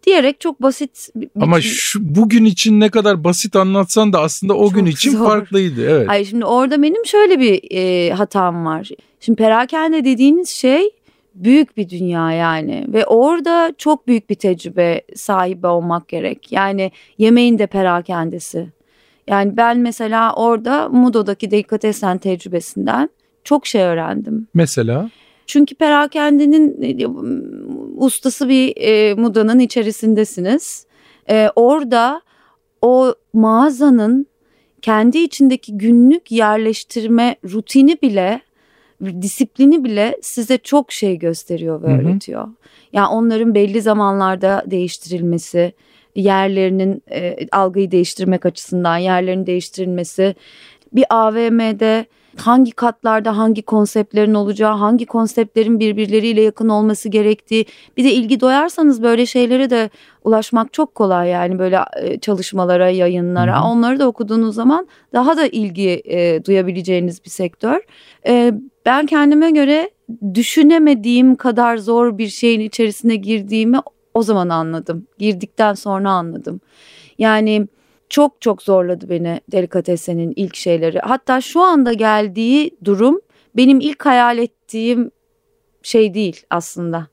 [0.06, 1.10] diyerek çok basit.
[1.16, 5.26] Bir, Ama şu bugün için ne kadar basit anlatsan da aslında o gün için zor.
[5.26, 5.90] farklıydı.
[5.90, 6.10] Evet.
[6.10, 8.90] Hayır şimdi orada benim şöyle bir e, hatam var.
[9.20, 10.90] Şimdi perakende dediğiniz şey
[11.36, 16.52] büyük bir dünya yani ve orada çok büyük bir tecrübe sahibi olmak gerek.
[16.52, 18.68] Yani yemeğin de perakendesi.
[19.28, 23.10] Yani ben mesela orada Mudo'daki delikatessen tecrübesinden
[23.44, 24.48] çok şey öğrendim.
[24.54, 25.10] Mesela?
[25.48, 26.82] Çünkü perakendenin
[28.00, 30.86] ustası bir e, Muda'nın içerisindesiniz.
[31.30, 32.22] E, orada
[32.82, 34.28] o mağazanın
[34.82, 38.42] kendi içindeki günlük yerleştirme rutini bile
[39.22, 41.98] disiplini bile size çok şey gösteriyor ve Hı-hı.
[41.98, 42.48] öğretiyor.
[42.94, 45.74] Yani onların belli zamanlarda değiştirilmesi,
[46.16, 50.36] yerlerinin e, algıyı değiştirmek açısından yerlerin değiştirilmesi,
[50.94, 52.06] bir AVM'de
[52.40, 57.66] hangi katlarda hangi konseptlerin olacağı, hangi konseptlerin birbirleriyle yakın olması gerektiği.
[57.98, 59.90] Bir de ilgi doyarsanız böyle şeylere de
[60.24, 63.58] ulaşmak çok kolay yani böyle e, çalışmalara, yayınlara.
[63.58, 63.68] Hı hı.
[63.68, 67.80] Onları da okuduğunuz zaman daha da ilgi e, duyabileceğiniz bir sektör.
[68.28, 68.54] E,
[68.86, 69.90] ben kendime göre
[70.34, 73.78] düşünemediğim kadar zor bir şeyin içerisine girdiğimi
[74.14, 75.08] o zaman anladım.
[75.20, 76.62] Girdikten sonra anladım.
[77.18, 77.68] Yani
[78.10, 81.00] çok çok zorladı beni delikatesenin ilk şeyleri.
[81.00, 83.22] Hatta şu anda geldiği durum
[83.58, 85.12] benim ilk hayal ettiğim
[85.84, 87.08] şey değil aslında.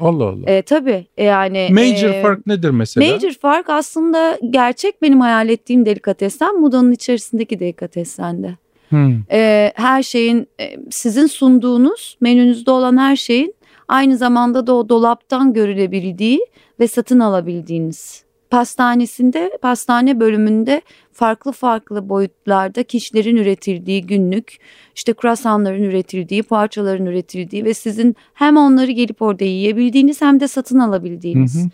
[0.00, 0.50] Allah Allah.
[0.50, 1.68] E, tabii yani.
[1.70, 3.12] Major e, fark nedir mesela?
[3.12, 8.56] Major fark aslında gerçek benim hayal ettiğim delikatessen Muda'nın içerisindeki delikatessende.
[8.88, 9.20] Hmm.
[9.30, 13.54] E, her şeyin e, sizin sunduğunuz menünüzde olan her şeyin
[13.88, 16.46] aynı zamanda da o dolaptan görülebildiği
[16.80, 18.23] ve satın alabildiğiniz
[18.54, 24.58] pastanesinde pastane bölümünde farklı farklı boyutlarda kişilerin üretildiği günlük
[24.94, 30.78] işte kruasanların üretildiği parçaların üretildiği ve sizin hem onları gelip orada yiyebildiğiniz hem de satın
[30.78, 31.54] alabildiğiniz.
[31.54, 31.68] Hı hı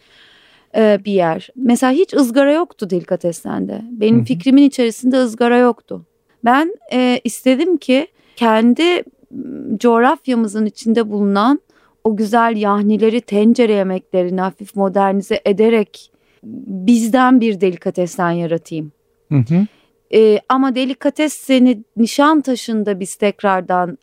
[1.04, 1.48] bir yer.
[1.56, 3.80] Mesela hiç ızgara yoktu Delikates'ende.
[3.90, 4.24] Benim hı hı.
[4.24, 6.06] fikrimin içerisinde ızgara yoktu.
[6.44, 9.02] Ben e, istedim ki kendi
[9.76, 11.60] coğrafyamızın içinde bulunan
[12.04, 16.09] o güzel yahnileri, tencere yemeklerini hafif modernize ederek
[16.42, 18.92] bizden bir delikatessen yaratayım.
[19.28, 19.66] Hı hı.
[20.14, 21.84] Ee, ama delikatesseni
[22.44, 23.98] taşında biz tekrardan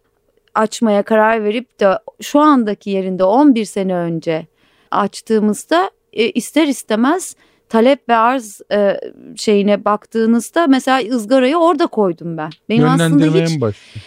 [0.56, 4.48] açmaya karar verip de şu andaki yerinde 11 sene önce
[4.92, 7.36] açtığımızda e, ister istemez
[7.70, 9.00] talep ve arz e,
[9.36, 12.50] şeyine baktığınızda mesela ızgarayı orada koydum ben.
[12.70, 14.04] Benim aslında hiç başladı.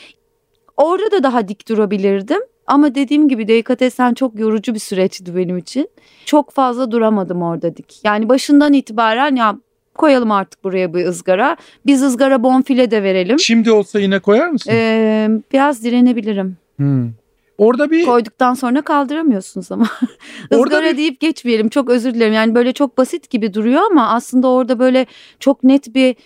[0.77, 2.41] orada da daha dik durabilirdim
[2.71, 5.89] ama dediğim gibi delikatessen çok yorucu bir süreçti benim için.
[6.25, 8.01] Çok fazla duramadım orada dik.
[8.05, 9.57] Yani başından itibaren ya
[9.95, 11.57] koyalım artık buraya bir ızgara.
[11.87, 13.39] Biz ızgara bonfile de verelim.
[13.39, 14.71] Şimdi olsa yine koyar mısın?
[14.75, 16.57] Ee, biraz direnebilirim.
[16.77, 17.11] Hmm.
[17.59, 19.87] Orada bir koyduktan sonra kaldıramıyorsunuz ama.
[20.53, 20.97] ızgara bir...
[20.97, 21.69] deyip geçmeyelim.
[21.69, 22.33] Çok özür dilerim.
[22.33, 25.07] Yani böyle çok basit gibi duruyor ama aslında orada böyle
[25.41, 26.17] çok net bir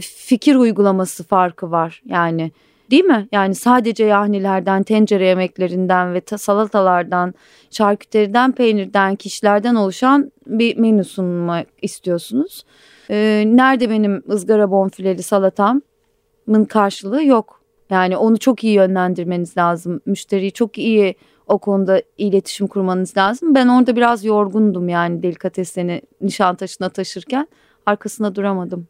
[0.00, 2.02] fikir uygulaması farkı var.
[2.06, 2.52] Yani
[2.92, 3.28] Değil mi?
[3.32, 7.34] Yani sadece yahnilerden, tencere yemeklerinden ve salatalardan,
[7.70, 12.64] şarküteriden, peynirden, kişilerden oluşan bir menü sunmak istiyorsunuz.
[13.10, 17.62] Ee, nerede benim ızgara bonfileli salatamın karşılığı yok.
[17.90, 20.00] Yani onu çok iyi yönlendirmeniz lazım.
[20.06, 21.14] Müşteriyi çok iyi
[21.46, 23.54] o konuda iletişim kurmanız lazım.
[23.54, 27.48] Ben orada biraz yorgundum yani delikatesini Nişantaşı'na taşırken
[27.86, 28.88] arkasında duramadım.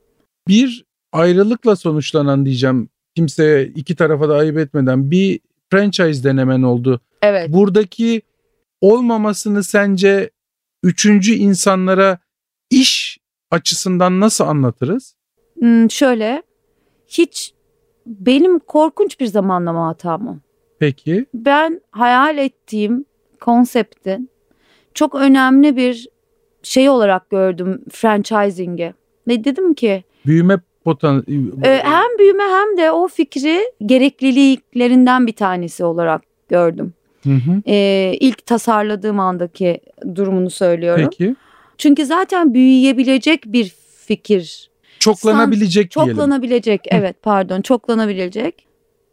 [0.49, 7.01] Bir ayrılıkla sonuçlanan diyeceğim kimseye iki tarafa da ayıp etmeden bir franchise denemen oldu.
[7.23, 7.53] Evet.
[7.53, 8.23] Buradaki
[8.81, 10.31] olmamasını sence
[10.83, 12.19] üçüncü insanlara
[12.71, 13.19] iş
[13.51, 15.15] açısından nasıl anlatırız?
[15.59, 16.43] Hmm, şöyle
[17.07, 17.55] hiç
[18.07, 20.37] benim korkunç bir zamanlama hatam o.
[20.79, 21.27] Peki.
[21.35, 23.05] Ben hayal ettiğim
[23.41, 24.31] konseptin
[24.95, 26.09] çok önemli bir
[26.63, 28.95] şey olarak gördüm franchising'i.
[29.29, 31.25] Ve dedim ki büyüme potan
[31.65, 36.95] ee, hem büyüme hem de o fikri gerekliliklerinden bir tanesi olarak gördüm.
[37.25, 37.63] Hı hı.
[37.67, 39.81] Ee, ilk tasarladığım andaki
[40.15, 41.09] durumunu söylüyorum.
[41.11, 41.37] Peki.
[41.79, 44.71] Çünkü zaten büyüyebilecek bir fikir.
[44.99, 46.17] Çoklanabilecek San, diyelim.
[46.17, 48.67] Çoklanabilecek evet pardon çoklanabilecek.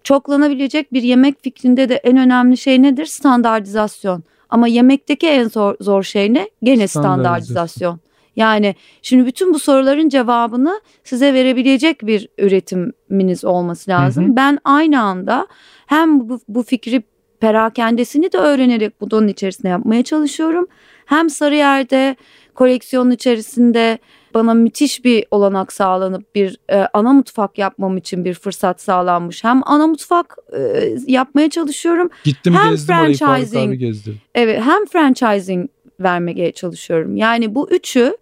[0.03, 3.05] çoklanabilecek bir yemek fikrinde de en önemli şey nedir?
[3.05, 4.23] Standartizasyon.
[4.49, 6.49] Ama yemekteki en zor, zor şey ne?
[6.63, 7.15] Gene Standartizasyon.
[7.15, 7.99] standartizasyon.
[8.39, 14.25] Yani şimdi bütün bu soruların cevabını size verebilecek bir üretiminiz olması lazım.
[14.25, 14.35] Hı hı.
[14.35, 15.47] Ben aynı anda
[15.85, 17.03] hem bu, bu fikri
[17.39, 20.67] perakendesini de öğrenerek bunun içerisinde yapmaya çalışıyorum.
[21.05, 22.15] Hem Sarıyer'de
[22.55, 23.97] koleksiyonun içerisinde
[24.33, 29.43] bana müthiş bir olanak sağlanıp bir e, ana mutfak yapmam için bir fırsat sağlanmış.
[29.43, 32.09] Hem ana mutfak e, yapmaya çalışıyorum.
[32.23, 34.13] Gittim Hem gezdim orayı franchising- abi gezdi.
[34.35, 37.15] Evet hem franchising vermeye çalışıyorum.
[37.15, 38.17] Yani bu üçü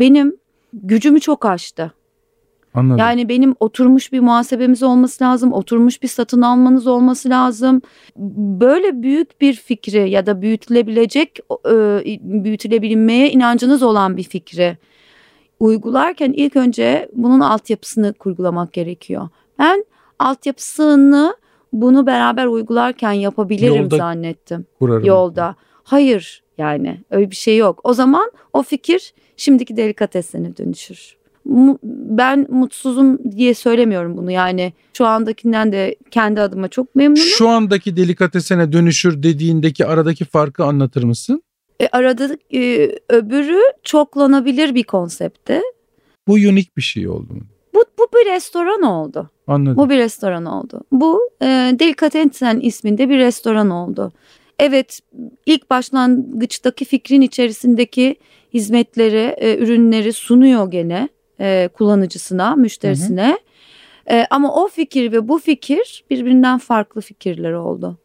[0.00, 0.36] benim
[0.72, 1.92] gücümü çok aştı.
[2.74, 2.98] Anladım.
[2.98, 7.82] Yani benim oturmuş bir muhasebemiz olması lazım, oturmuş bir satın almanız olması lazım.
[8.60, 14.76] Böyle büyük bir fikri ya da büyütülebilecek, e, büyütülebilmeye inancınız olan bir fikri
[15.60, 19.28] uygularken ilk önce bunun altyapısını kurgulamak gerekiyor.
[19.58, 19.84] Ben
[20.18, 21.36] altyapısını
[21.72, 25.04] bunu beraber uygularken yapabilirim Yolda zannettim Kurarım.
[25.04, 25.54] yolda.
[25.82, 27.80] Hayır yani öyle bir şey yok.
[27.84, 31.16] O zaman o fikir şimdiki delikatesine dönüşür.
[31.92, 37.22] Ben mutsuzum diye söylemiyorum bunu yani şu andakinden de kendi adıma çok memnunum.
[37.22, 41.42] Şu andaki delikatesene dönüşür dediğindeki aradaki farkı anlatır mısın?
[41.80, 45.60] E, arada e, öbürü çoklanabilir bir konsepti.
[46.28, 47.40] Bu unik bir şey oldu mu?
[47.74, 49.30] Bu, bu bir restoran oldu.
[49.46, 49.76] Anladım.
[49.76, 50.84] Bu bir restoran oldu.
[50.92, 51.46] Bu e,
[51.78, 54.12] Delicatessen isminde bir restoran oldu.
[54.58, 55.00] Evet
[55.46, 58.16] ilk başlangıçtaki fikrin içerisindeki
[58.54, 61.08] hizmetleri, e, ürünleri sunuyor gene
[61.40, 63.38] e, kullanıcısına, müşterisine.
[64.10, 67.98] E, ama o fikir ve bu fikir birbirinden farklı fikirler oldu.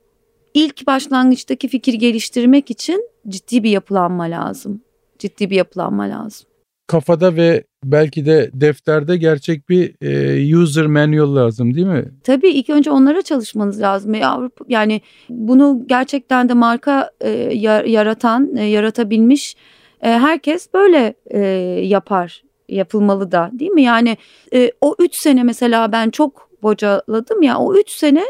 [0.53, 4.81] İlk başlangıçtaki fikir geliştirmek için ciddi bir yapılanma lazım.
[5.19, 6.47] Ciddi bir yapılanma lazım.
[6.87, 12.05] Kafada ve belki de defterde gerçek bir e, user manual lazım değil mi?
[12.23, 14.13] Tabii ilk önce onlara çalışmanız lazım.
[14.15, 19.55] E, Avrupa yani bunu gerçekten de marka e, ya- yaratan, e, yaratabilmiş
[20.03, 21.39] e, herkes böyle e,
[21.85, 22.43] yapar.
[22.69, 23.83] Yapılmalı da değil mi?
[23.83, 24.17] Yani
[24.53, 28.23] e, o üç sene mesela ben çok bocaladım ya o üç sene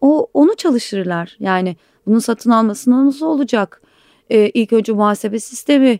[0.00, 1.36] o onu çalışırlar.
[1.40, 3.82] Yani bunun satın almasına nasıl olacak?
[4.30, 5.98] E, ilk önce muhasebe sistemi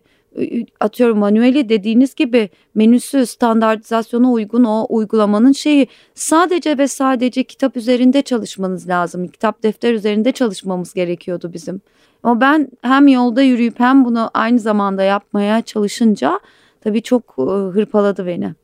[0.81, 8.23] atıyorum manueli dediğiniz gibi menüsü standartizasyona uygun o uygulamanın şeyi sadece ve sadece kitap üzerinde
[8.23, 9.29] çalışmanız lazım.
[9.29, 11.81] Kitap defter üzerinde çalışmamız gerekiyordu bizim.
[12.23, 16.41] Ama ben hem yolda yürüyüp hem bunu aynı zamanda yapmaya çalışınca
[16.81, 18.55] tabii çok e, hırpaladı beni.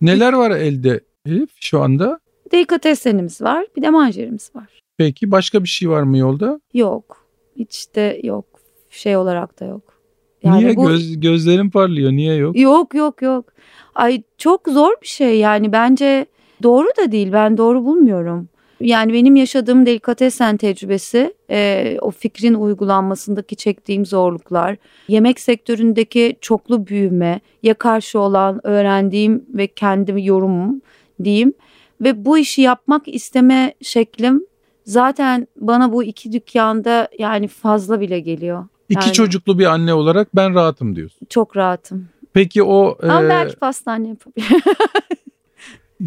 [0.00, 2.18] Neler var elde Elif şu anda?
[2.52, 4.80] Delikatesenimiz var bir de manjerimiz var.
[4.98, 6.60] Peki başka bir şey var mı yolda?
[6.74, 8.44] Yok hiç de yok
[8.90, 9.82] şey olarak da yok.
[10.44, 12.12] Niye bu- göz gözlerin parlıyor?
[12.12, 12.58] Niye yok?
[12.58, 13.44] Yok yok yok.
[13.94, 16.26] Ay çok zor bir şey yani bence
[16.62, 18.48] doğru da değil ben doğru bulmuyorum.
[18.84, 24.76] Yani benim yaşadığım delikatesen tecrübesi, e, o fikrin uygulanmasındaki çektiğim zorluklar,
[25.08, 30.80] yemek sektöründeki çoklu büyüme, ya karşı olan öğrendiğim ve kendi yorumum
[31.24, 31.52] diyeyim
[32.00, 34.46] ve bu işi yapmak isteme şeklim
[34.84, 38.64] zaten bana bu iki dükkanda yani fazla bile geliyor.
[38.88, 41.26] İki Yani- çocuklu bir anne olarak ben rahatım diyorsun.
[41.30, 42.08] Çok rahatım.
[42.32, 44.60] Peki o Ama e, belki pastane yapabilirim.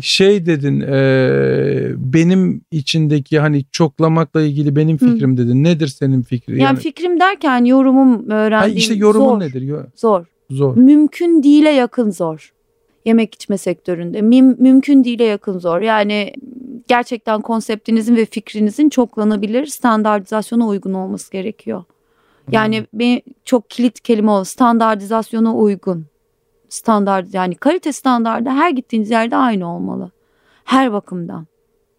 [0.02, 5.64] şey dedin e, benim içindeki hani çoklamakla ilgili benim fikrim dedin.
[5.64, 6.60] Nedir senin fikrin?
[6.60, 9.40] Yani, fikrim derken yorumum Hayır, öğrendiğim işte yorumun zor.
[9.40, 9.72] nedir?
[9.96, 10.26] Zor.
[10.50, 10.78] Zor.
[10.78, 12.54] Mümkün değile yakın zor.
[13.06, 15.82] Yemek içme sektöründe mim- mümkün değile yakın zor.
[15.82, 16.34] Yani
[16.88, 21.84] gerçekten konseptinizin ve fikrinizin çoklanabilir standartizasyona uygun olması gerekiyor.
[22.52, 26.06] Yani bir çok kilit kelime o standartizasyona uygun.
[26.70, 30.12] Standart yani kalite standardı her gittiğiniz yerde aynı olmalı.
[30.64, 31.48] Her bakımdan.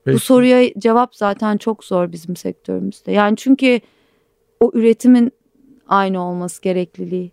[0.05, 0.15] Peki.
[0.15, 3.13] Bu soruya cevap zaten çok zor bizim sektörümüzde.
[3.13, 3.81] Yani çünkü
[4.61, 5.33] o üretimin
[5.89, 7.33] aynı olması gerekliliği.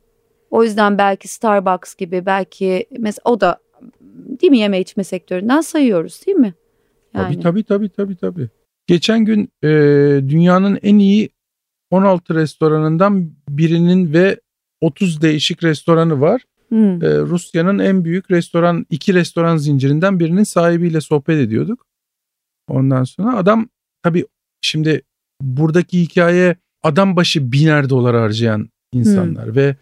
[0.51, 3.59] O yüzden belki Starbucks gibi belki mesela o da
[4.41, 6.53] değil mi yeme içme sektöründen sayıyoruz değil mi?
[7.13, 8.49] Tabii tabii tabii tabii tabii.
[8.87, 9.69] Geçen gün e,
[10.29, 11.29] dünyanın en iyi
[11.91, 14.39] 16 restoranından birinin ve
[14.81, 16.41] 30 değişik restoranı var.
[16.75, 17.03] Hmm.
[17.03, 21.85] E, Rusya'nın en büyük restoran iki restoran zincirinden birinin sahibiyle sohbet ediyorduk.
[22.67, 23.69] Ondan sonra adam
[24.03, 24.25] tabii
[24.61, 25.01] şimdi
[25.41, 29.75] buradaki hikaye adam başı biner dolar harcayan insanlar ve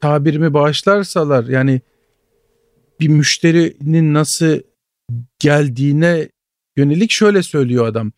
[0.00, 1.80] tabirimi bağışlarsalar yani
[3.00, 4.60] bir müşterinin nasıl
[5.38, 6.28] geldiğine
[6.76, 8.12] yönelik şöyle söylüyor adam.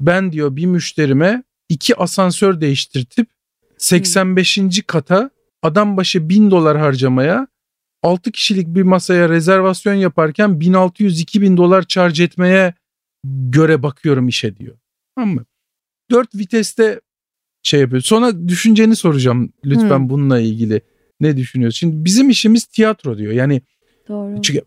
[0.00, 3.28] Ben diyor bir müşterime iki asansör değiştirtip
[3.76, 4.58] 85.
[4.86, 5.30] kata
[5.62, 7.46] adam başı 1000 dolar harcamaya
[8.02, 12.74] 6 kişilik bir masaya rezervasyon yaparken 1600-2000 dolar charge etmeye
[13.24, 14.78] göre bakıyorum işe diyor.
[15.16, 15.44] Tamam mı?
[16.10, 17.00] Dört viteste
[17.62, 18.02] şey yapıyor.
[18.02, 20.10] Sonra düşünceni soracağım lütfen Hmm.
[20.10, 20.80] bununla ilgili.
[21.20, 21.78] Ne düşünüyorsun?
[21.78, 23.32] Şimdi bizim işimiz tiyatro diyor.
[23.32, 23.62] Yani
[24.08, 24.42] Doğru.
[24.42, 24.60] çünkü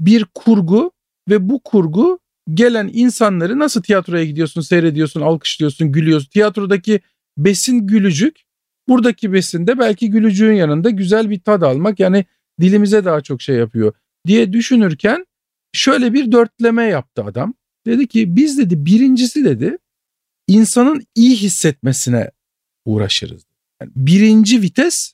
[0.00, 0.90] bir kurgu
[1.30, 2.18] ve bu kurgu
[2.54, 6.28] gelen insanları nasıl tiyatroya gidiyorsun, seyrediyorsun, alkışlıyorsun, gülüyorsun.
[6.30, 7.00] Tiyatrodaki
[7.38, 8.40] besin gülücük.
[8.92, 12.24] Buradaki besinde belki gülücüğün yanında güzel bir tad almak yani
[12.60, 13.92] dilimize daha çok şey yapıyor
[14.26, 15.26] diye düşünürken
[15.72, 17.54] şöyle bir dörtleme yaptı adam.
[17.86, 19.78] Dedi ki biz dedi birincisi dedi
[20.48, 22.30] insanın iyi hissetmesine
[22.84, 23.44] uğraşırız.
[23.80, 25.12] Yani birinci vites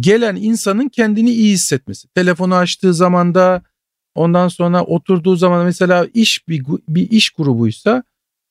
[0.00, 2.08] gelen insanın kendini iyi hissetmesi.
[2.08, 3.62] Telefonu açtığı zamanda
[4.14, 8.02] ondan sonra oturduğu zaman mesela iş bir, bir iş grubuysa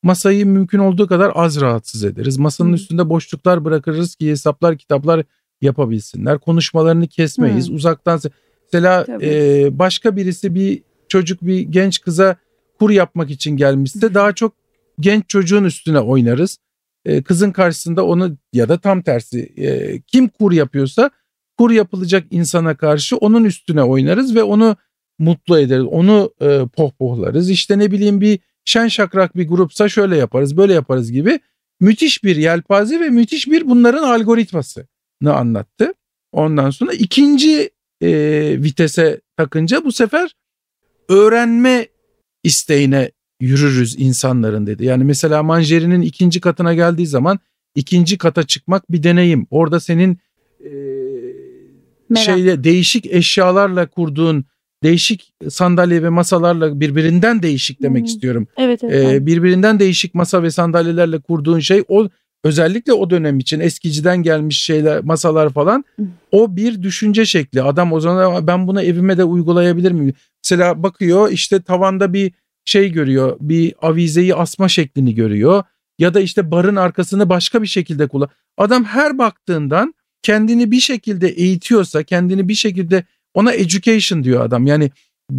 [0.08, 2.38] masayı mümkün olduğu kadar az rahatsız ederiz.
[2.38, 2.74] Masanın Hı.
[2.74, 5.22] üstünde boşluklar bırakırız ki hesaplar kitaplar
[5.60, 6.38] yapabilsinler.
[6.38, 7.68] Konuşmalarını kesmeyiz.
[7.68, 7.72] Hı.
[7.72, 8.30] Uzaktan se-
[8.64, 9.26] mesela Tabii.
[9.26, 12.36] e, başka birisi bir çocuk bir genç kıza
[12.78, 14.52] kur yapmak için gelmişse daha çok
[15.00, 16.58] genç çocuğun üstüne oynarız.
[17.04, 21.10] E, kızın karşısında onu ya da tam tersi e, kim kur yapıyorsa
[21.58, 24.76] kur yapılacak insana karşı onun üstüne oynarız ve onu
[25.18, 25.84] mutlu ederiz.
[25.90, 27.50] Onu e, pohpohlarız.
[27.50, 31.40] İşte ne bileyim bir şen şakrak bir grupsa şöyle yaparız böyle yaparız gibi
[31.80, 34.86] müthiş bir yelpaze ve müthiş bir bunların algoritmasını
[35.22, 35.94] anlattı.
[36.32, 37.70] Ondan sonra ikinci
[38.02, 38.10] e,
[38.62, 40.32] vitese takınca bu sefer
[41.08, 41.88] öğrenme
[42.44, 44.84] isteğine yürürüz insanların dedi.
[44.84, 47.38] Yani mesela manjerinin ikinci katına geldiği zaman
[47.74, 49.46] ikinci kata çıkmak bir deneyim.
[49.50, 50.18] Orada senin
[50.64, 50.70] e,
[52.08, 52.24] Merak.
[52.24, 54.44] şeyle değişik eşyalarla kurduğun
[54.82, 58.06] değişik sandalye ve masalarla birbirinden değişik demek Hı.
[58.06, 58.46] istiyorum.
[58.56, 59.12] Evet evet.
[59.12, 62.08] Ee, birbirinden değişik masa ve sandalyelerle kurduğun şey o
[62.44, 66.06] özellikle o dönem için eskiciden gelmiş şeyler masalar falan Hı.
[66.32, 67.62] o bir düşünce şekli.
[67.62, 70.14] Adam o zaman ben bunu evime de uygulayabilir miyim?
[70.44, 72.32] Mesela bakıyor işte tavanda bir
[72.64, 73.36] şey görüyor.
[73.40, 75.62] Bir avizeyi asma şeklini görüyor.
[75.98, 78.28] Ya da işte barın arkasını başka bir şekilde kullan.
[78.56, 84.66] Adam her baktığından kendini bir şekilde eğitiyorsa, kendini bir şekilde ona education diyor adam.
[84.66, 84.90] Yani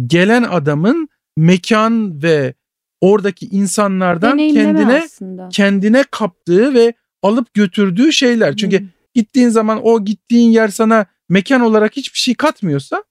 [0.06, 2.54] gelen adamın mekan ve
[3.00, 5.48] oradaki insanlardan Deneyimleme kendine aslında.
[5.52, 8.56] kendine kaptığı ve alıp götürdüğü şeyler.
[8.56, 8.84] Çünkü Hı.
[9.14, 13.04] gittiğin zaman o gittiğin yer sana mekan olarak hiçbir şey katmıyorsa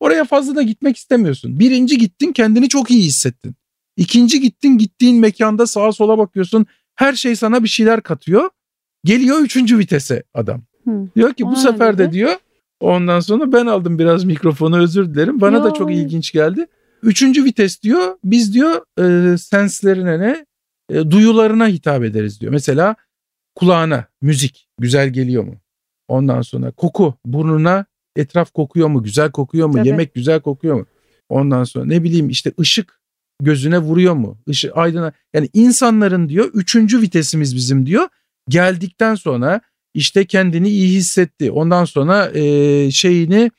[0.00, 1.58] oraya fazla da gitmek istemiyorsun.
[1.58, 3.54] Birinci gittin kendini çok iyi hissettin.
[3.96, 8.50] İkinci gittin gittiğin mekanda sağa sola bakıyorsun her şey sana bir şeyler katıyor.
[9.04, 10.62] Geliyor üçüncü vitese adam.
[10.84, 11.08] Hı.
[11.16, 12.36] Diyor ki bu sefer de diyor
[12.82, 15.40] ondan sonra ben aldım biraz mikrofonu özür dilerim.
[15.40, 15.74] Bana da Yo.
[15.74, 16.66] çok ilginç geldi.
[17.02, 20.46] Üçüncü vites diyor biz diyor e, senslerine ne
[20.90, 22.52] e, duyularına hitap ederiz diyor.
[22.52, 22.96] Mesela
[23.54, 25.54] kulağına müzik güzel geliyor mu?
[26.08, 27.84] Ondan sonra koku burnuna
[28.16, 29.02] etraf kokuyor mu?
[29.02, 29.74] Güzel kokuyor mu?
[29.74, 29.88] Tabii.
[29.88, 30.86] Yemek güzel kokuyor mu?
[31.28, 33.00] Ondan sonra ne bileyim işte ışık
[33.42, 34.38] gözüne vuruyor mu?
[34.46, 38.08] Işık aydına yani insanların diyor üçüncü vitesimiz bizim diyor.
[38.48, 39.60] Geldikten sonra
[39.94, 41.50] işte kendini iyi hissetti.
[41.50, 43.50] Ondan sonra e, şeyini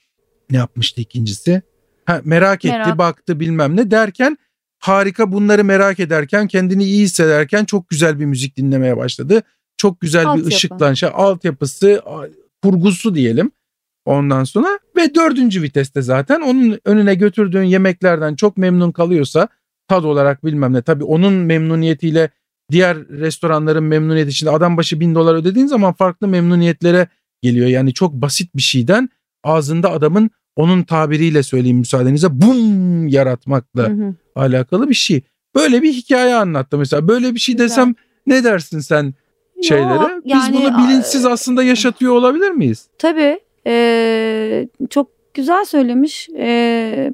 [0.49, 1.61] ne yapmıştı ikincisi?
[2.05, 2.97] Ha, merak etti, Merak.
[2.97, 4.37] baktı bilmem ne derken
[4.79, 9.41] harika bunları merak ederken kendini iyi hissederken çok güzel bir müzik dinlemeye başladı.
[9.77, 10.47] Çok güzel bir Altyapı.
[10.47, 12.01] ışıklan şey altyapısı
[12.63, 13.51] kurgusu diyelim.
[14.05, 19.47] Ondan sonra ve dördüncü viteste zaten onun önüne götürdüğün yemeklerden çok memnun kalıyorsa
[19.87, 22.29] tad olarak bilmem ne tabii onun memnuniyetiyle
[22.71, 27.07] diğer restoranların memnuniyeti için adam başı bin dolar ödediğin zaman farklı memnuniyetlere
[27.41, 27.67] geliyor.
[27.67, 29.09] Yani çok basit bir şeyden
[29.43, 34.15] ağzında adamın onun tabiriyle söyleyeyim müsaadenizle bum yaratmakla Hı hı.
[34.35, 35.21] alakalı bir şey.
[35.55, 37.07] Böyle bir hikaye anlattı mesela.
[37.07, 37.65] Böyle bir şey Güzel.
[37.69, 37.95] desem
[38.27, 39.13] ne dersin sen
[39.63, 40.13] şeylere?
[40.13, 42.87] Yo, Biz yani, bunu bilinçsiz aslında yaşatıyor olabilir miyiz?
[42.97, 43.39] Tabii.
[43.67, 46.29] Ee, çok güzel söylemiş.
[46.37, 47.13] Ee,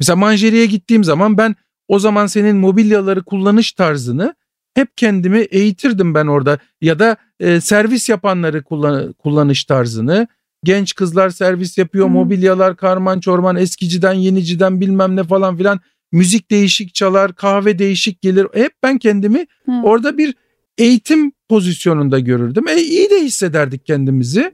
[0.00, 1.56] Mesela manjeriye gittiğim zaman ben
[1.88, 4.34] o zaman senin mobilyaları kullanış tarzını
[4.78, 6.58] hep kendimi eğitirdim ben orada.
[6.80, 10.26] Ya da e, servis yapanları kullan, kullanış tarzını.
[10.64, 12.10] Genç kızlar servis yapıyor Hı.
[12.10, 15.80] mobilyalar karman çorman eskiciden yeniciden bilmem ne falan filan.
[16.12, 18.46] Müzik değişik çalar kahve değişik gelir.
[18.54, 19.72] Hep ben kendimi Hı.
[19.82, 20.34] orada bir
[20.78, 22.68] eğitim pozisyonunda görürdüm.
[22.68, 24.52] E, iyi de hissederdik kendimizi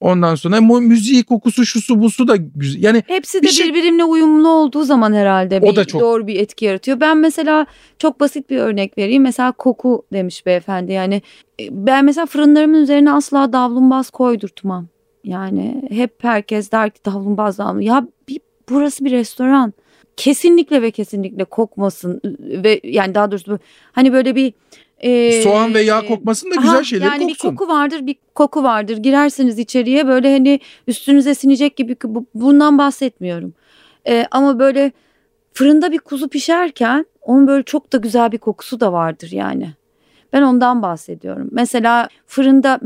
[0.00, 4.04] ondan sonra mu- müziği kokusu şusu busu da güzel yani hepsi de Bir şey- birbirine
[4.04, 7.00] uyumlu olduğu zaman herhalde O bir, da çok- doğru bir etki yaratıyor.
[7.00, 7.66] Ben mesela
[7.98, 9.22] çok basit bir örnek vereyim.
[9.22, 10.92] Mesela koku demiş beyefendi.
[10.92, 11.22] Yani
[11.60, 14.86] e, ben mesela fırınlarımın üzerine asla davlumbaz koydurtmam.
[15.24, 17.84] Yani hep herkes der ki davlumbaz davlumbaz.
[17.86, 18.40] Ya bir,
[18.70, 19.72] burası bir restoran.
[20.16, 23.58] Kesinlikle ve kesinlikle kokmasın ve yani daha doğrusu bu-
[23.92, 24.52] hani böyle bir
[25.00, 27.50] e, soğan ve yağ kokmasın da güzel Aha, şeyler yani koksun.
[27.50, 32.78] bir koku vardır bir koku vardır girersiniz içeriye böyle hani üstünüze sinecek gibi bu- bundan
[32.78, 33.54] bahsetmiyorum.
[34.08, 34.92] Ee, ama böyle
[35.52, 39.68] fırında bir kuzu pişerken onun böyle çok da güzel bir kokusu da vardır yani.
[40.32, 41.48] Ben ondan bahsediyorum.
[41.52, 42.80] Mesela fırında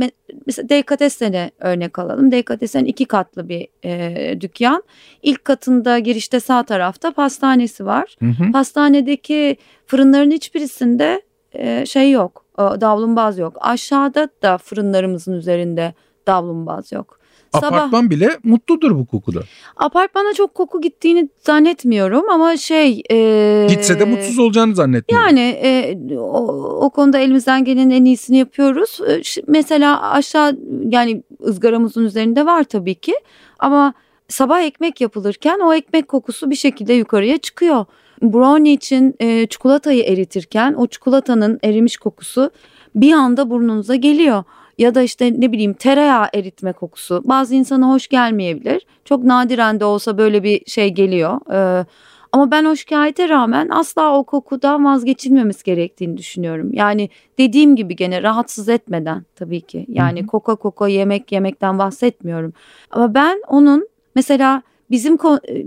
[0.46, 2.32] mesela Delikatesen'e örnek alalım.
[2.32, 4.82] Delikatesen iki katlı bir e, dükkan.
[5.22, 8.16] İlk katında girişte sağ tarafta pastanesi var.
[8.20, 8.52] Hı hı.
[8.52, 9.56] Pastanedeki
[9.86, 12.44] fırınların hiçbirisinde e, şey yok.
[12.58, 13.56] e, Davlumbaz yok.
[13.60, 15.94] Aşağıda da fırınlarımızın üzerinde
[16.26, 17.20] davlumbaz yok.
[17.52, 19.40] Apartman bile mutludur bu kokuda.
[19.76, 23.02] Apartmana çok koku gittiğini zannetmiyorum ama şey...
[23.10, 25.26] E, Gitse de mutsuz olacağını zannetmiyorum.
[25.26, 26.46] Yani e, o,
[26.86, 29.00] o konuda elimizden gelenin en iyisini yapıyoruz.
[29.08, 33.14] E, mesela aşağı yani ızgaramızın üzerinde var tabii ki
[33.58, 33.94] ama
[34.28, 37.84] sabah ekmek yapılırken o ekmek kokusu bir şekilde yukarıya çıkıyor.
[38.22, 42.50] Brownie için e, çikolatayı eritirken o çikolatanın erimiş kokusu
[42.94, 44.44] bir anda burnunuza geliyor.
[44.78, 48.86] Ya da işte ne bileyim tereyağı eritme kokusu bazı insana hoş gelmeyebilir.
[49.04, 51.40] Çok nadiren de olsa böyle bir şey geliyor.
[51.52, 51.84] Ee,
[52.32, 56.70] ama ben o şikayete rağmen asla o kokudan vazgeçilmemesi gerektiğini düşünüyorum.
[56.72, 57.08] Yani
[57.38, 59.86] dediğim gibi gene rahatsız etmeden tabii ki.
[59.88, 60.26] Yani Hı hı.
[60.26, 62.52] koka koka yemek yemekten bahsetmiyorum.
[62.90, 65.18] Ama ben onun mesela bizim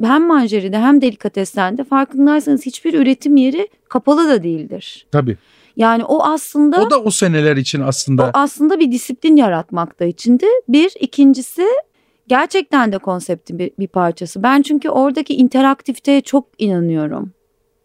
[0.03, 5.07] hem manjeride hem delikatesende farkındaysanız hiçbir üretim yeri kapalı da değildir.
[5.11, 5.37] Tabii.
[5.77, 10.45] Yani o aslında O da o seneler için aslında o aslında bir disiplin yaratmakta içindi.
[10.69, 11.65] Bir, ikincisi
[12.27, 14.43] gerçekten de konseptin bir, bir parçası.
[14.43, 17.31] Ben çünkü oradaki interaktifiteye çok inanıyorum.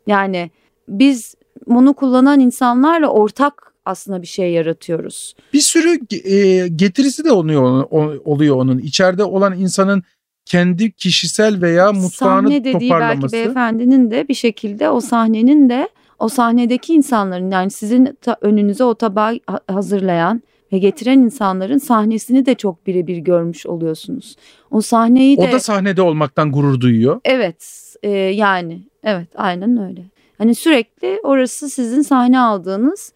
[0.07, 0.51] Yani
[0.89, 1.35] biz
[1.67, 5.35] bunu kullanan insanlarla ortak aslında bir şey yaratıyoruz.
[5.53, 7.87] bir sürü e, getirisi de oluyor,
[8.25, 8.79] oluyor onun.
[8.79, 10.03] İçeride olan insanın
[10.49, 13.33] kendi kişisel veya mutfağını Sahne dediği belki toparlaması.
[13.33, 15.89] beyefendinin de bir şekilde o sahnenin de
[16.19, 20.43] o sahnedeki insanların yani sizin önünüze o tabağı ha- hazırlayan
[20.73, 24.37] ve getiren insanların sahnesini de çok birebir görmüş oluyorsunuz.
[24.71, 27.21] O sahneyi de O da sahnede olmaktan gurur duyuyor.
[27.25, 30.03] Evet e, yani evet aynen öyle.
[30.39, 33.13] Hani sürekli orası sizin sahne aldığınız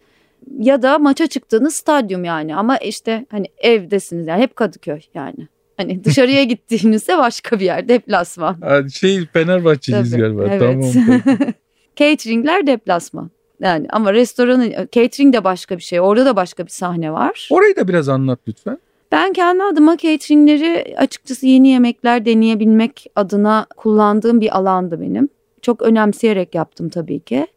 [0.59, 5.47] ya da maça çıktığınız stadyum yani ama işte hani evdesiniz yani hep Kadıköy yani.
[5.77, 8.57] Hani dışarıya gittiğinizde başka bir yer deplasman.
[8.61, 10.43] Ha, Şey Fenerbahçeliyiz Tabii, galiba.
[10.51, 10.93] evet.
[10.93, 11.37] Tamam.
[11.95, 13.31] Cateringler deplasman.
[13.59, 15.99] Yani ama restoranın catering de başka bir şey.
[16.01, 17.47] Orada da başka bir sahne var.
[17.51, 18.77] Orayı da biraz anlat lütfen.
[19.11, 25.29] Ben kendi adıma cateringleri açıkçası yeni yemekler deneyebilmek adına kullandığım bir alandı benim.
[25.61, 27.47] Çok önemseyerek yaptım tabii ki.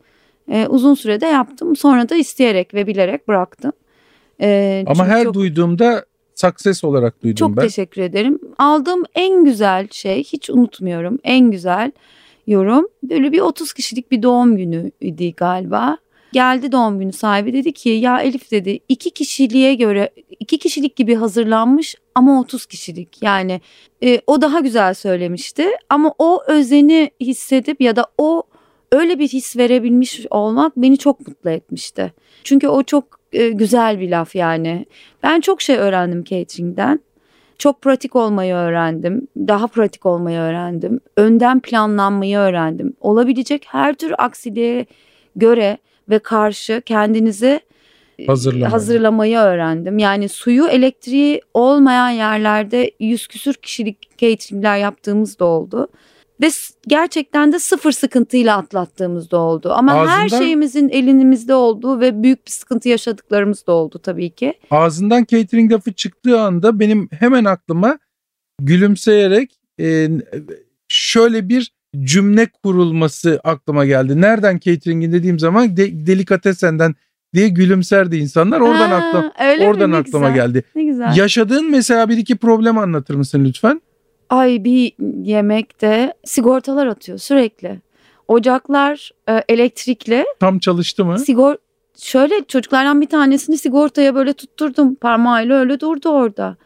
[0.50, 1.76] Ee, uzun sürede yaptım.
[1.76, 3.72] Sonra da isteyerek ve bilerek bıraktım.
[4.40, 6.04] Ee, Ama her çok, duyduğumda
[6.37, 7.62] success olarak duydum çok ben.
[7.62, 8.39] teşekkür ederim.
[8.59, 11.18] Aldığım en güzel şey hiç unutmuyorum.
[11.24, 11.93] En güzel
[12.47, 15.99] yorum böyle bir 30 kişilik bir doğum günüydü galiba.
[16.32, 20.11] Geldi doğum günü sahibi dedi ki ya Elif dedi iki kişiliğe göre
[20.41, 23.61] iki kişilik gibi hazırlanmış ama 30 kişilik yani
[24.03, 28.43] e, o daha güzel söylemişti ama o özeni hissedip ya da o
[28.93, 32.12] öyle bir his verebilmiş olmak beni çok mutlu etmişti.
[32.45, 34.87] Çünkü o çok e, güzel bir laf yani.
[35.22, 37.01] Ben çok şey öğrendim catering'den.
[37.59, 39.28] Çok pratik olmayı öğrendim.
[39.37, 41.01] Daha pratik olmayı öğrendim.
[41.16, 42.95] Önden planlanmayı öğrendim.
[43.01, 44.87] Olabilecek her tür aksiliğe
[45.37, 45.78] göre
[46.09, 47.61] ve karşı kendinizi
[48.18, 48.70] e, Hazırlamayı.
[48.70, 49.99] hazırlamayı öğrendim.
[49.99, 55.89] Yani suyu elektriği olmayan yerlerde yüz küsür kişilik cateringler yaptığımız da oldu.
[56.41, 56.49] Ve
[56.87, 59.72] gerçekten de sıfır sıkıntıyla atlattığımız da oldu.
[59.72, 64.55] Ama her Ağzından- şeyimizin elimizde olduğu ve büyük bir sıkıntı yaşadıklarımız da oldu tabii ki.
[64.70, 67.99] Ağzından catering lafı çıktığı anda benim hemen aklıma
[68.61, 70.09] gülümseyerek e,
[70.89, 74.20] şöyle bir cümle kurulması aklıma geldi.
[74.20, 76.95] Nereden catering'in dediğim zaman de, delikatesenden
[77.34, 78.61] diye gülümserdi insanlar.
[78.61, 79.70] Oradan Ha, aklıma öyle mi?
[79.70, 80.62] oradan Ne aklıma güzel, geldi.
[80.74, 81.16] Ne güzel.
[81.16, 83.80] Yaşadığın mesela bir iki problem anlatır mısın lütfen?
[84.30, 87.80] Ay bir yemekte sigortalar atıyor sürekli.
[88.28, 90.24] Ocaklar e, elektrikli.
[90.40, 91.18] Tam çalıştı mı?
[91.18, 91.56] Sigor
[91.98, 94.94] şöyle çocuklardan bir tanesini sigortaya böyle tutturdum.
[94.94, 96.56] Parmağıyla öyle durdu orada.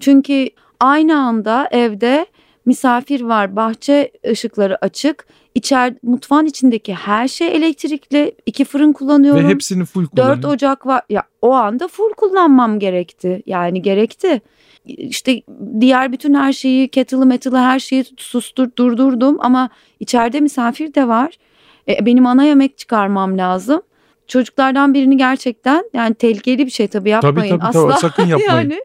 [0.00, 0.48] Çünkü
[0.80, 2.26] aynı anda evde
[2.66, 3.56] misafir var.
[3.56, 5.26] Bahçe ışıkları açık.
[5.54, 8.32] İçer mutfağın içindeki her şey elektrikli.
[8.46, 9.44] iki fırın kullanıyorum.
[9.44, 10.52] Ve hepsini full Dört kullanıyor.
[10.52, 11.02] ocak var.
[11.10, 13.42] Ya o anda full kullanmam gerekti.
[13.46, 14.40] Yani gerekti.
[14.86, 15.42] İşte
[15.80, 19.70] diğer bütün her şeyi, kettle'ı metal'ı her şeyi sustur, durdurdum ama
[20.00, 21.38] içeride misafir de var.
[21.88, 23.82] E, benim ana yemek çıkarmam lazım.
[24.26, 27.88] Çocuklardan birini gerçekten yani tehlikeli bir şey tabii yapmayın Tabii tabii, asla.
[27.88, 28.50] tabii sakın yapmayın.
[28.50, 28.80] yani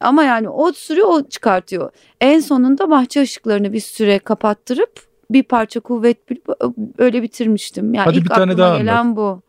[0.00, 1.90] ama yani o sürü o çıkartıyor.
[2.20, 5.00] En sonunda bahçe ışıklarını bir süre kapattırıp
[5.30, 6.44] bir parça kuvvet bilip
[6.98, 7.94] öyle bitirmiştim.
[7.94, 9.42] Yani Hadi ilk bir tane daha gelen bu.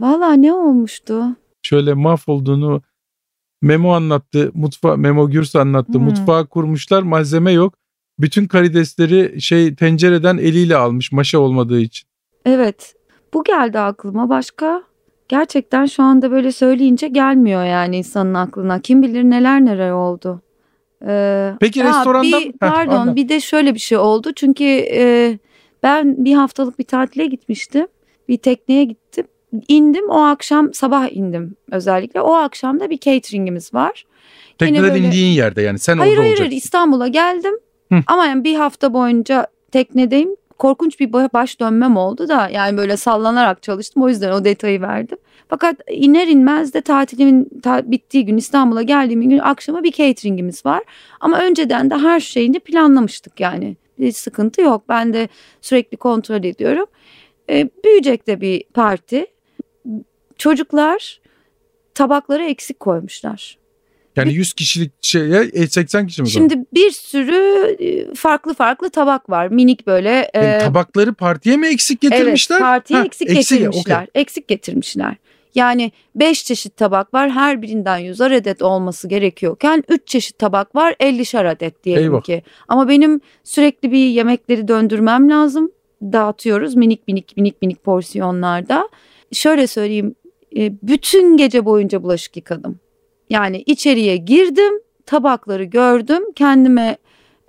[0.00, 1.24] Valla ne olmuştu?
[1.62, 2.82] Şöyle mahvolduğunu
[3.62, 4.50] Memo anlattı.
[4.54, 5.92] Mutfa Memo Gürs anlattı.
[5.92, 6.02] Hmm.
[6.02, 7.02] Mutfağı kurmuşlar.
[7.02, 7.74] Malzeme yok.
[8.18, 12.08] Bütün karidesleri şey tencereden eliyle almış maşa olmadığı için.
[12.46, 12.94] Evet.
[13.34, 14.82] Bu geldi aklıma başka.
[15.28, 18.80] Gerçekten şu anda böyle söyleyince gelmiyor yani insanın aklına.
[18.80, 20.42] Kim bilir neler neler oldu.
[21.06, 24.32] Ee, Peki restoranda bir, pardon bir de şöyle bir şey oldu.
[24.36, 25.38] Çünkü e,
[25.82, 27.86] ben bir haftalık bir tatile gitmiştim.
[28.28, 29.26] Bir tekneye gittim.
[29.68, 32.20] İndim o akşam sabah indim özellikle.
[32.20, 34.04] O akşam da bir cateringimiz var.
[34.58, 36.50] Tekneden böyle- indiğin yerde yani sen Hayır orada hayır olacaksın.
[36.50, 37.54] hayır İstanbul'a geldim.
[37.92, 37.98] Hı.
[38.06, 40.36] Ama yani bir hafta boyunca teknedeyim.
[40.58, 44.02] Korkunç bir ba- baş dönmem oldu da yani böyle sallanarak çalıştım.
[44.02, 45.18] O yüzden o detayı verdim.
[45.48, 50.82] Fakat iner inmez de tatilimin ta- bittiği gün İstanbul'a geldiğim gün akşama bir cateringimiz var.
[51.20, 53.76] Ama önceden de her şeyini planlamıştık yani.
[53.98, 54.82] Bir sıkıntı yok.
[54.88, 55.28] Ben de
[55.60, 56.86] sürekli kontrol ediyorum.
[57.50, 59.26] E, büyüyecek de bir parti.
[60.40, 61.20] Çocuklar
[61.94, 63.58] tabakları eksik koymuşlar.
[64.16, 66.28] Yani 100 kişilik şeye e, 80 kişi mi?
[66.30, 67.36] Şimdi bir sürü
[67.84, 69.48] e, farklı farklı tabak var.
[69.48, 70.30] Minik böyle.
[70.34, 72.56] e, Yani tabakları partiye mi eksik getirmişler?
[72.56, 74.02] Evet partiye Ha, eksik, eksik, getirmişler.
[74.02, 74.22] okey.
[74.22, 75.16] Eksik getirmişler.
[75.54, 77.30] Yani 5 çeşit tabak var.
[77.30, 80.92] Her birinden 100'er adet olması gerekiyorken 3 çeşit tabak var.
[81.00, 82.22] 50'şer adet diyelim Eyvah.
[82.22, 82.42] ki.
[82.68, 85.70] Ama benim sürekli bir yemekleri döndürmem lazım.
[86.02, 88.88] Dağıtıyoruz minik minik minik minik porsiyonlarda.
[89.32, 90.14] Şöyle söyleyeyim.
[90.56, 92.80] E, Bütün gece boyunca bulaşık yıkadım.
[93.30, 94.72] Yani içeriye girdim,
[95.06, 96.32] tabakları gördüm.
[96.36, 96.96] Kendime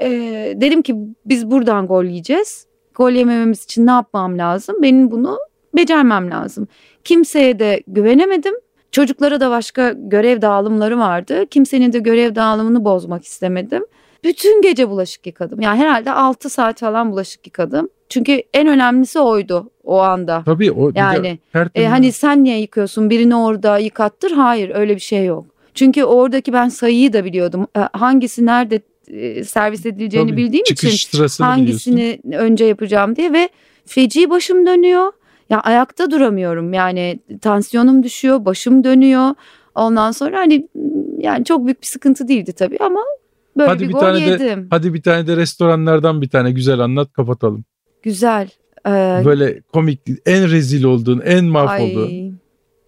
[0.02, 0.10] e,
[0.56, 0.96] dedim ki
[1.26, 2.66] biz buradan gol yiyeceğiz.
[2.96, 4.76] Gol yemememiz için ne yapmam lazım?
[4.82, 5.38] Benim bunu
[5.76, 6.68] becermem lazım.
[7.04, 8.54] Kimseye de güvenemedim.
[8.92, 11.46] Çocuklara da başka görev dağılımları vardı.
[11.46, 13.86] Kimsenin de görev dağılımını bozmak istemedim.
[14.24, 15.62] Bütün gece bulaşık yıkadım.
[15.62, 17.90] Yani herhalde 6 saat falan bulaşık yıkadım.
[18.10, 20.44] Çünkü en önemlisi oydu o anda.
[20.46, 21.40] Tabii o de Yani
[21.76, 23.10] E, hani sen niye yıkıyorsun?
[23.10, 24.32] Birini orada yıkattır.
[24.32, 25.46] Hayır öyle bir şey yok.
[25.74, 27.68] Çünkü oradaki ben sayıyı da biliyordum.
[27.78, 31.92] E, Hangisi nerede e, servis edileceğini Tabii, bildiğim çıkış için sırasını biliyorsun.
[31.92, 33.50] hangisini önce yapacağım diye ve
[33.86, 35.12] feci başım dönüyor.
[35.50, 36.74] Ya ayakta duramıyorum.
[36.74, 39.30] Yani tansiyonum düşüyor, başım dönüyor.
[39.76, 40.68] Ondan sonra hani
[41.18, 43.00] yani çok büyük bir sıkıntı değildi tabii ama
[43.58, 44.68] böyle Hadi bir, bir gol tane de- yedim.
[44.70, 47.66] Hadi bir tane de restoranlardan bir tane güzel anlat kapatalım.
[48.04, 48.50] Güzel.
[48.88, 52.08] Ee, Böyle komik en rezil olduğun en mahvolduğun.
[52.08, 52.32] Ay.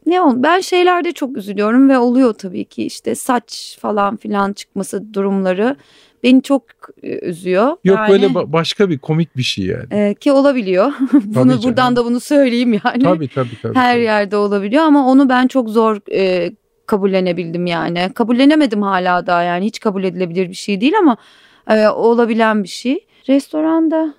[0.06, 0.34] Ne ol?
[0.38, 5.76] Ben şeylerde çok üzülüyorum ve oluyor tabii ki işte saç falan filan çıkması durumları
[6.24, 6.64] beni çok
[7.04, 7.68] e, üzüyor.
[7.84, 9.86] Yok Yani, böyle ba- başka bir komik bir şey yani.
[9.92, 10.92] e, ki olabiliyor.
[11.14, 11.64] bunu canım.
[11.64, 13.04] buradan da bunu söyleyeyim yani.
[13.04, 13.76] Tabii tabii tabii.
[13.76, 14.04] Her tabii.
[14.04, 16.52] yerde olabiliyor ama onu ben çok zor e,
[16.86, 18.12] kabullenebildim yani.
[18.16, 21.18] Kabullenemedim hala daha yani hiç kabul edilebilir bir şey değil ama
[21.70, 23.06] e, olabilen bir şey.
[23.30, 24.14] Restoranda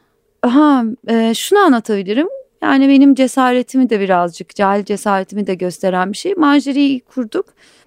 [0.44, 2.28] aha e, şunu anlatabilirim.
[2.62, 6.34] Yani benim cesaretimi de birazcık cahil cesaretimi de gösteren bir şey.
[6.34, 7.46] Marjeriyi kurduk.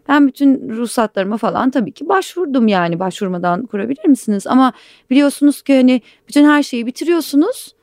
[0.10, 4.48] Ben bütün ruhsatlarıma falan tabii ki başvurdum yani başvurmadan kurabilir misiniz?
[4.48, 4.74] Ama
[5.10, 7.76] biliyorsunuz ki hani bütün her şeyi bitiriyorsunuz,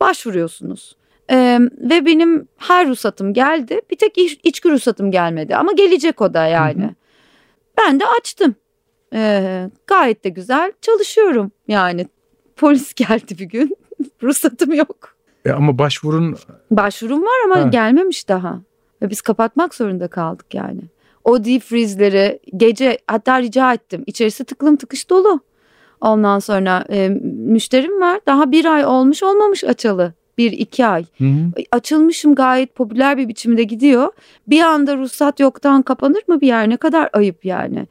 [0.00, 0.96] başvuruyorsunuz.
[1.30, 3.80] Ee, ve benim her ruhsatım geldi.
[3.90, 6.82] Bir tek iç, içki ruhsatım gelmedi ama gelecek o da yani.
[6.82, 6.94] Hı hı.
[7.78, 8.54] Ben de açtım.
[9.14, 12.06] Ee, gayet de güzel çalışıyorum yani.
[12.56, 13.76] Polis geldi bir gün.
[14.22, 15.14] ruhsatım yok.
[15.44, 16.36] E ama başvurun
[16.70, 17.68] Başvurum var ama Ha.
[17.68, 18.60] gelmemiş daha.
[19.02, 20.80] Ve biz kapatmak zorunda kaldık yani.
[21.24, 24.04] O deep freeze'leri gece hatta rica ettim.
[24.06, 25.40] İçerisi tıklım tıkış dolu.
[26.00, 28.20] Ondan sonra e, müşterim var.
[28.26, 30.12] Daha bir ay olmuş olmamış açalı.
[30.38, 31.04] Bir iki ay.
[31.18, 31.62] Hı hı.
[31.72, 34.12] Açılmışım gayet popüler bir biçimde gidiyor.
[34.46, 36.68] Bir anda ruhsat yoktan kapanır mı bir yer?
[36.68, 37.86] Ne kadar ayıp yani.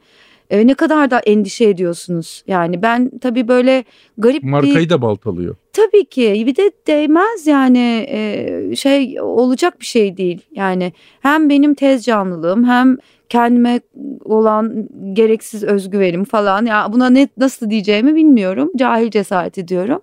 [0.52, 2.42] E, ne kadar da endişe ediyorsunuz.
[2.46, 3.84] Yani ben tabii böyle
[4.18, 4.48] garip bir...
[4.48, 5.56] markayı da baltalıyor.
[5.72, 10.40] Tabii ki bir de değmez yani e, şey olacak bir şey değil.
[10.52, 12.96] Yani hem benim tez canlılığım hem
[13.28, 13.80] kendime
[14.24, 18.70] olan gereksiz özgüvenim falan ya buna ne nasıl diyeceğimi bilmiyorum.
[18.76, 20.00] Cahil cesaret ediyorum.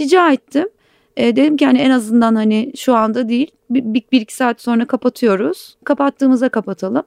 [0.00, 0.68] Rica ettim.
[1.16, 4.60] E, dedim ki hani en azından hani şu anda değil bir, bir, bir iki saat
[4.60, 5.76] sonra kapatıyoruz.
[5.84, 7.04] Kapattığımızda kapatalım.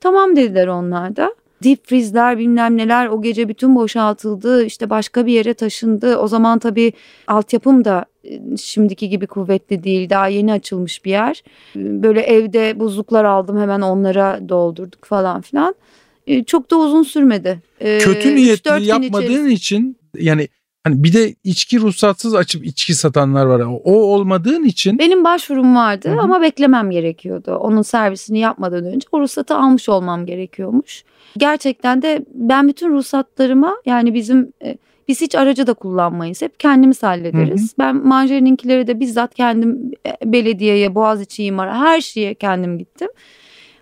[0.00, 1.34] Tamam dediler onlar da.
[1.64, 6.16] Deep freeze'ler bilmem neler o gece bütün boşaltıldı işte başka bir yere taşındı.
[6.16, 6.92] O zaman tabii
[7.26, 11.42] altyapım da e, şimdiki gibi kuvvetli değil daha yeni açılmış bir yer.
[11.76, 15.74] Böyle evde buzluklar aldım hemen onlara doldurduk falan filan.
[16.26, 17.62] E, Çok da uzun sürmedi.
[17.80, 20.48] E, Kötü 3-4 niyetli yapmadığın için yani
[20.86, 23.62] hani bir de içki ruhsatsız açıp içki satanlar var.
[23.84, 26.20] O olmadığın için Benim başvurum vardı Hı hı.
[26.20, 27.54] ama beklemem gerekiyordu.
[27.54, 31.04] Onun servisini yapmadan önce o ruhsatı almış olmam gerekiyormuş.
[31.38, 34.78] Gerçekten de ben bütün ruhsatlarıma yani bizim e,
[35.08, 36.42] biz hiç aracı da kullanmayız.
[36.42, 37.74] Hep kendimiz hallederiz.
[37.78, 43.08] Ben Manjeri'ninkileri de bizzat kendim e, belediyeye, Boğaziçi İmar'a her şeye kendim gittim.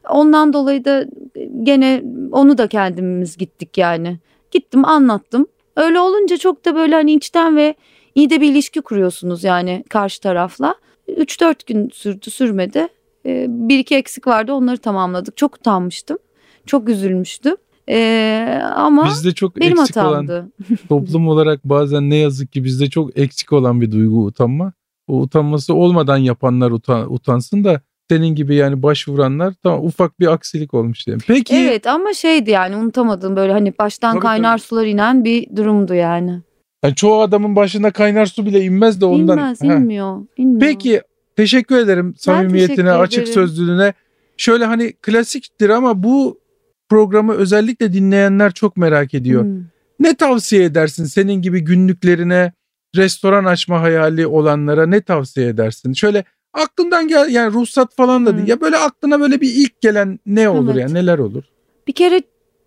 [0.09, 2.03] Ondan dolayı da e, gene
[2.33, 4.19] onu da kendimiz gittik yani.
[4.51, 5.47] Gittim anlattım.
[5.77, 7.75] Öyle olunca çok da böyle hani içten ve
[8.15, 10.75] iyi de bir ilişki kuruyorsunuz yani karşı tarafla.
[11.09, 12.89] 3-4 gün sürdü sürmedi.
[13.27, 15.37] Ee, bir iki eksik vardı onları tamamladık.
[15.37, 16.19] Çok utanmıştım.
[16.67, 17.57] Çok üzülmüştüm.
[17.89, 20.53] Ee, ama Bizde çok benim eksik olan hatamdı.
[20.89, 24.73] toplum olarak bazen ne yazık ki bizde çok eksik olan bir duygu utanma.
[25.09, 27.81] O utanması olmadan yapanlar utan, utansın da
[28.11, 31.23] senin gibi yani başvuranlar tamam ufak bir aksilik olmuş diyelim.
[31.27, 35.95] Peki Evet ama şeydi yani unutamadığım böyle hani baştan Tabii, kaynar sular inen bir durumdu
[35.95, 36.41] yani.
[36.85, 39.39] yani çoğu adamın başına kaynar su bile inmez de ondan.
[39.39, 39.67] İnmez Heh.
[39.67, 40.61] inmiyor, inmiyor.
[40.61, 41.03] Peki
[41.37, 43.35] teşekkür ederim samimiyetine, teşekkür açık ederim.
[43.35, 43.93] sözlülüğüne.
[44.37, 46.41] Şöyle hani klasiktir ama bu
[46.89, 49.43] programı özellikle dinleyenler çok merak ediyor.
[49.43, 49.63] Hmm.
[50.01, 52.53] Ne tavsiye edersin senin gibi günlüklerine,
[52.97, 55.93] restoran açma hayali olanlara ne tavsiye edersin?
[55.93, 56.25] Şöyle
[56.55, 58.37] aklından gel yani ruhsat falan da Hı.
[58.37, 58.49] değil.
[58.49, 60.81] Ya böyle aklına böyle bir ilk gelen ne olur Evet.
[60.83, 61.43] yani neler olur?
[61.87, 62.23] Bir kere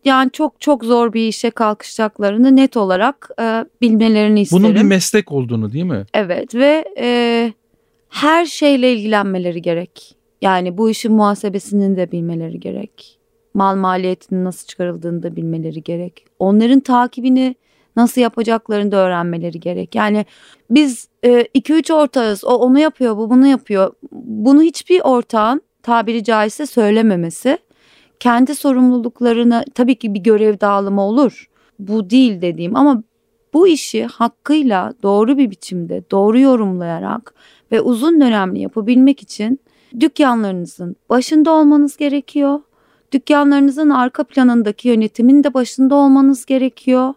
[0.06, 4.64] yani çok çok zor bir işe kalkışacaklarını net olarak e, bilmelerini isterim.
[4.64, 6.06] Bunun bir meslek olduğunu değil mi?
[6.14, 7.54] Evet ve e,
[8.10, 10.16] her şeyle ilgilenmeleri gerek.
[10.42, 13.20] Yani bu işin muhasebesinin de bilmeleri gerek.
[13.54, 16.26] Mal maliyetinin nasıl çıkarıldığını da bilmeleri gerek.
[16.40, 17.56] Onların takibini
[17.98, 19.96] nasıl yapacaklarını da öğrenmeleri gerek.
[19.96, 20.26] Yani
[20.70, 22.46] biz 2-3 ortağız.
[22.46, 23.94] O onu yapıyor, bu bunu yapıyor.
[24.12, 27.58] Bunu hiçbir ortağın tabiri caizse söylememesi
[28.20, 31.50] kendi sorumluluklarını tabii ki bir görev dağılımı olur.
[31.80, 33.04] Bu değil dediğim ama
[33.54, 37.34] bu işi hakkıyla doğru bir biçimde doğru yorumlayarak
[37.72, 39.60] ve uzun dönemli yapabilmek için
[40.00, 42.60] dükkanlarınızın başında olmanız gerekiyor.
[43.12, 47.14] Dükkanlarınızın arka planındaki yönetimin de başında olmanız gerekiyor.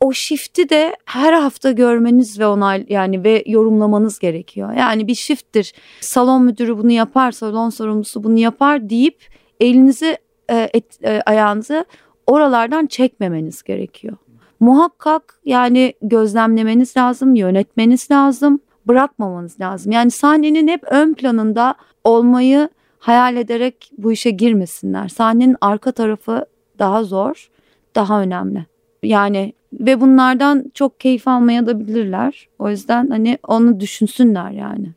[0.00, 4.72] O shift'i de her hafta görmeniz ve onay yani ve yorumlamanız gerekiyor.
[4.72, 5.72] Yani bir shift'tir.
[6.00, 9.18] Salon müdürü bunu yapar, salon sorumlusu bunu yapar deyip
[9.60, 10.18] elinizi
[10.50, 11.84] e, et, e, ayağınızı
[12.26, 14.16] oralardan çekmemeniz gerekiyor.
[14.60, 19.92] Muhakkak yani gözlemlemeniz lazım, yönetmeniz lazım, bırakmamanız lazım.
[19.92, 21.74] Yani sahnenin hep ön planında
[22.04, 22.68] olmayı
[22.98, 25.08] hayal ederek bu işe girmesinler.
[25.08, 26.46] Sahnenin arka tarafı
[26.78, 27.50] daha zor,
[27.94, 28.66] daha önemli.
[29.02, 32.48] Yani ve bunlardan çok keyif almaya da bilirler.
[32.58, 34.88] O yüzden hani onu düşünsünler yani.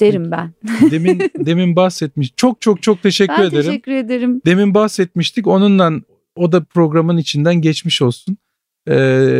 [0.00, 0.50] Derim ben.
[0.90, 2.32] Demin demin bahsetmiş.
[2.36, 3.64] Çok çok çok teşekkür ben ederim.
[3.64, 4.42] teşekkür ederim.
[4.46, 5.46] Demin bahsetmiştik.
[5.46, 5.92] Onunla
[6.36, 8.36] o da programın içinden geçmiş olsun.
[8.88, 8.94] Ee,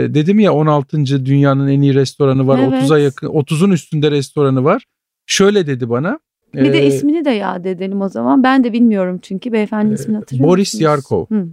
[0.09, 1.27] dedim ya 16.
[1.27, 2.59] dünyanın en iyi restoranı var.
[2.59, 2.83] Evet.
[2.83, 4.85] 30'a yakın 30'un üstünde restoranı var.
[5.27, 6.19] Şöyle dedi bana.
[6.55, 8.43] Bir de ee, ismini de yad edelim o zaman.
[8.43, 10.81] Ben de bilmiyorum çünkü beyefendinin ismini hatırlıyor Ee, Boris?
[10.81, 11.27] Yarkov.
[11.27, 11.49] Hı.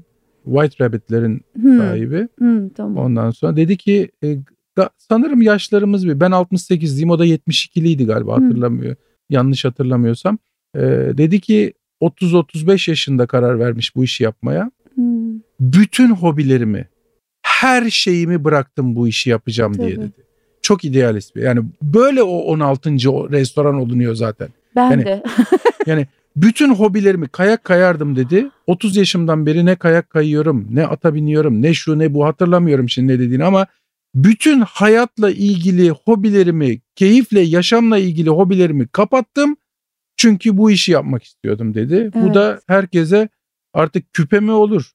[0.46, 1.78] White Rabbit'lerin Hı.
[1.78, 2.28] sahibi.
[2.39, 3.06] Hı, tamam.
[3.06, 4.28] Ondan sonra dedi ki e,
[4.78, 6.20] ga- sanırım yaşlarımız bir.
[6.20, 8.43] Ben 68'liyim o da 72'liydi galiba Hı.
[8.43, 8.96] hatırlamıyor.
[9.30, 10.38] Yanlış hatırlamıyorsam.
[10.76, 10.80] Ee,
[11.18, 14.72] dedi ki 30-35 yaşında karar vermiş bu işi yapmaya.
[14.96, 15.02] Hı,
[15.60, 16.88] bütün hobilerimi,
[17.41, 20.02] her şeyimi bıraktım bu işi yapacağım diye Tabii.
[20.06, 20.12] dedi.
[20.62, 21.41] Çok idealist bir.
[21.41, 23.12] Yani böyle o 16.
[23.12, 24.48] o restoran olunuyor zaten.
[24.76, 25.24] Ben Yani- de.
[26.36, 28.50] Bütün hobilerimi kayak kayardım dedi.
[28.68, 33.14] 30 yaşımdan beri ne kayak kayıyorum, ne ata biniyorum, ne şu ne bu hatırlamıyorum şimdi
[33.14, 33.68] ne dediğini ama
[34.16, 39.56] bütün hayatla ilgili hobilerimi, keyifle, yaşamla ilgili hobilerimi kapattım.
[40.18, 42.12] Çünkü bu işi yapmak istiyordum dedi.
[42.14, 42.36] Bu Evet.
[42.36, 43.30] da herkese
[43.74, 44.92] artık küpe mi olur?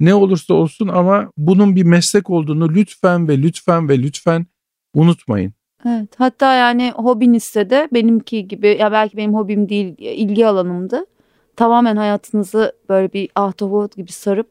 [0.00, 4.46] Ne olursa olsun ama bunun bir meslek olduğunu lütfen ve lütfen ve lütfen
[4.94, 5.52] unutmayın.
[5.86, 6.08] Evet.
[6.18, 11.06] Hatta yani hobinizse de benimki gibi ya belki benim hobim değil ilgi alanımdı.
[11.56, 14.48] Tamamen hayatınızı böyle bir ahtapot gibi sarıp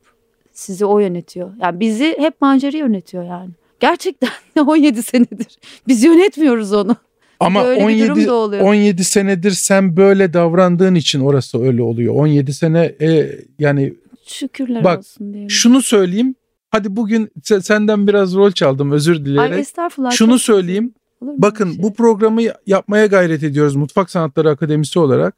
[0.53, 1.51] sizi o yönetiyor.
[1.61, 3.49] Yani bizi hep manceri yönetiyor yani.
[3.79, 4.29] Gerçekten
[4.67, 5.57] 17 senedir.
[5.87, 6.95] Biz yönetmiyoruz onu.
[7.39, 8.61] Ama durum 17 da oluyor.
[8.65, 12.15] 17 senedir sen böyle davrandığın için orası öyle oluyor.
[12.15, 13.93] 17 sene e, yani
[14.25, 15.49] Şükürler Bak, olsun diyelim.
[15.49, 16.35] şunu söyleyeyim.
[16.69, 19.53] Hadi bugün se- senden biraz rol çaldım özür dileyerek.
[19.53, 20.11] Ay estağfurullah.
[20.11, 20.93] şunu söyleyeyim.
[21.21, 21.83] Bakın şey?
[21.83, 25.35] bu programı yapmaya gayret ediyoruz Mutfak Sanatları Akademisi olarak.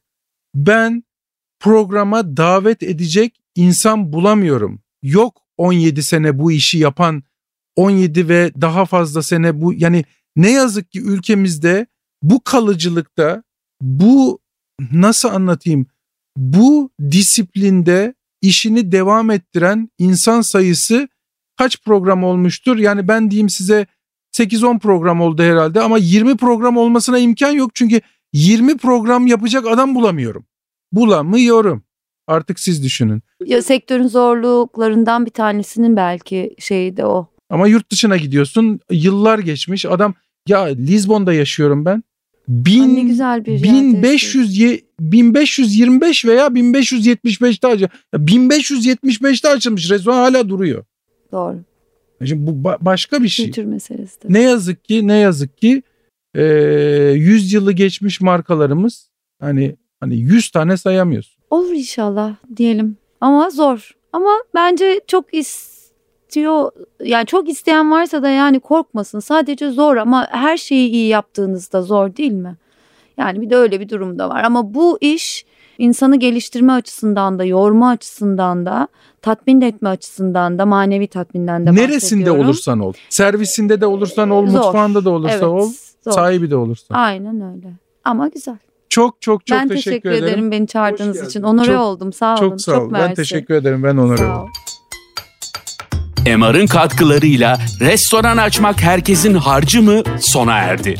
[0.55, 1.03] Ben
[1.59, 4.82] programa davet edecek insan bulamıyorum.
[5.03, 7.23] Yok 17 sene bu işi yapan
[7.75, 10.05] 17 ve daha fazla sene bu yani
[10.36, 11.88] ne yazık ki ülkemizde
[12.23, 13.43] bu kalıcılıkta
[13.82, 14.39] bu
[14.91, 15.86] nasıl anlatayım
[16.38, 21.07] bu disiplinde işini devam ettiren insan sayısı
[21.57, 22.77] kaç program olmuştur?
[22.77, 23.88] Yani ben diyeyim size
[24.34, 28.01] 8-10 program oldu herhalde ama 20 program olmasına imkan yok çünkü
[28.34, 30.45] 20 program yapacak adam bulamıyorum.
[30.91, 31.84] Bulamıyorum.
[32.27, 33.21] Artık siz düşünün.
[33.45, 37.27] Ya sektörün zorluklarından bir tanesinin belki şeyi de o.
[37.49, 40.13] Ama yurt dışına gidiyorsun yıllar geçmiş adam
[40.47, 42.03] ya Lizbon'da yaşıyorum ben.
[42.47, 47.91] Bin, Ay ne güzel bir yerde 1500 ye- 1525 veya 1575'te açılmış.
[48.15, 50.84] 1575'te açılmış restoran hala duruyor.
[51.32, 51.59] Doğru.
[52.26, 53.45] Şimdi bu ba- başka bir şey.
[53.45, 54.26] Kültür meselesi de.
[54.30, 55.84] Ne yazık ki ne yazık ki
[56.36, 56.43] e,
[57.15, 59.09] 100 yılı geçmiş markalarımız
[59.41, 61.41] hani hani 100 tane sayamıyorsun.
[61.49, 62.97] Olur inşallah diyelim.
[63.22, 63.91] Ama zor.
[64.13, 66.72] Ama bence çok istiyor
[67.03, 69.19] yani çok isteyen varsa da yani korkmasın.
[69.19, 72.55] Sadece zor ama her şeyi iyi yaptığınızda zor değil mi?
[73.17, 74.43] Yani bir de öyle bir durum da var.
[74.43, 75.45] Ama bu iş
[75.82, 78.88] insanı geliştirme açısından da, yorma açısından da,
[79.21, 82.93] tatmin etme açısından da, manevi tatminden de Neresinde olursan ol.
[83.09, 84.59] Servisinde de olursan ol, Zor.
[84.63, 85.69] mutfağında da olursa Evet, ol,
[86.03, 86.11] zor.
[86.11, 86.95] sahibi de olursan.
[86.95, 87.67] Aynen öyle.
[88.03, 88.57] Ama güzel.
[88.89, 90.51] Çok çok çok ben teşekkür, teşekkür ederim.
[90.51, 91.43] beni çağırdığınız için.
[91.43, 92.13] Onore Çok- oldum.
[92.13, 92.39] Sağ olun.
[92.49, 92.93] Çok sağ ol.
[92.93, 93.84] ben teşekkür ederim.
[93.84, 94.38] Ben onore oldum.
[94.43, 94.47] ol.
[96.38, 100.95] MR'ın katkılarıyla restoran açmak herkesin harcı mı sona erdi.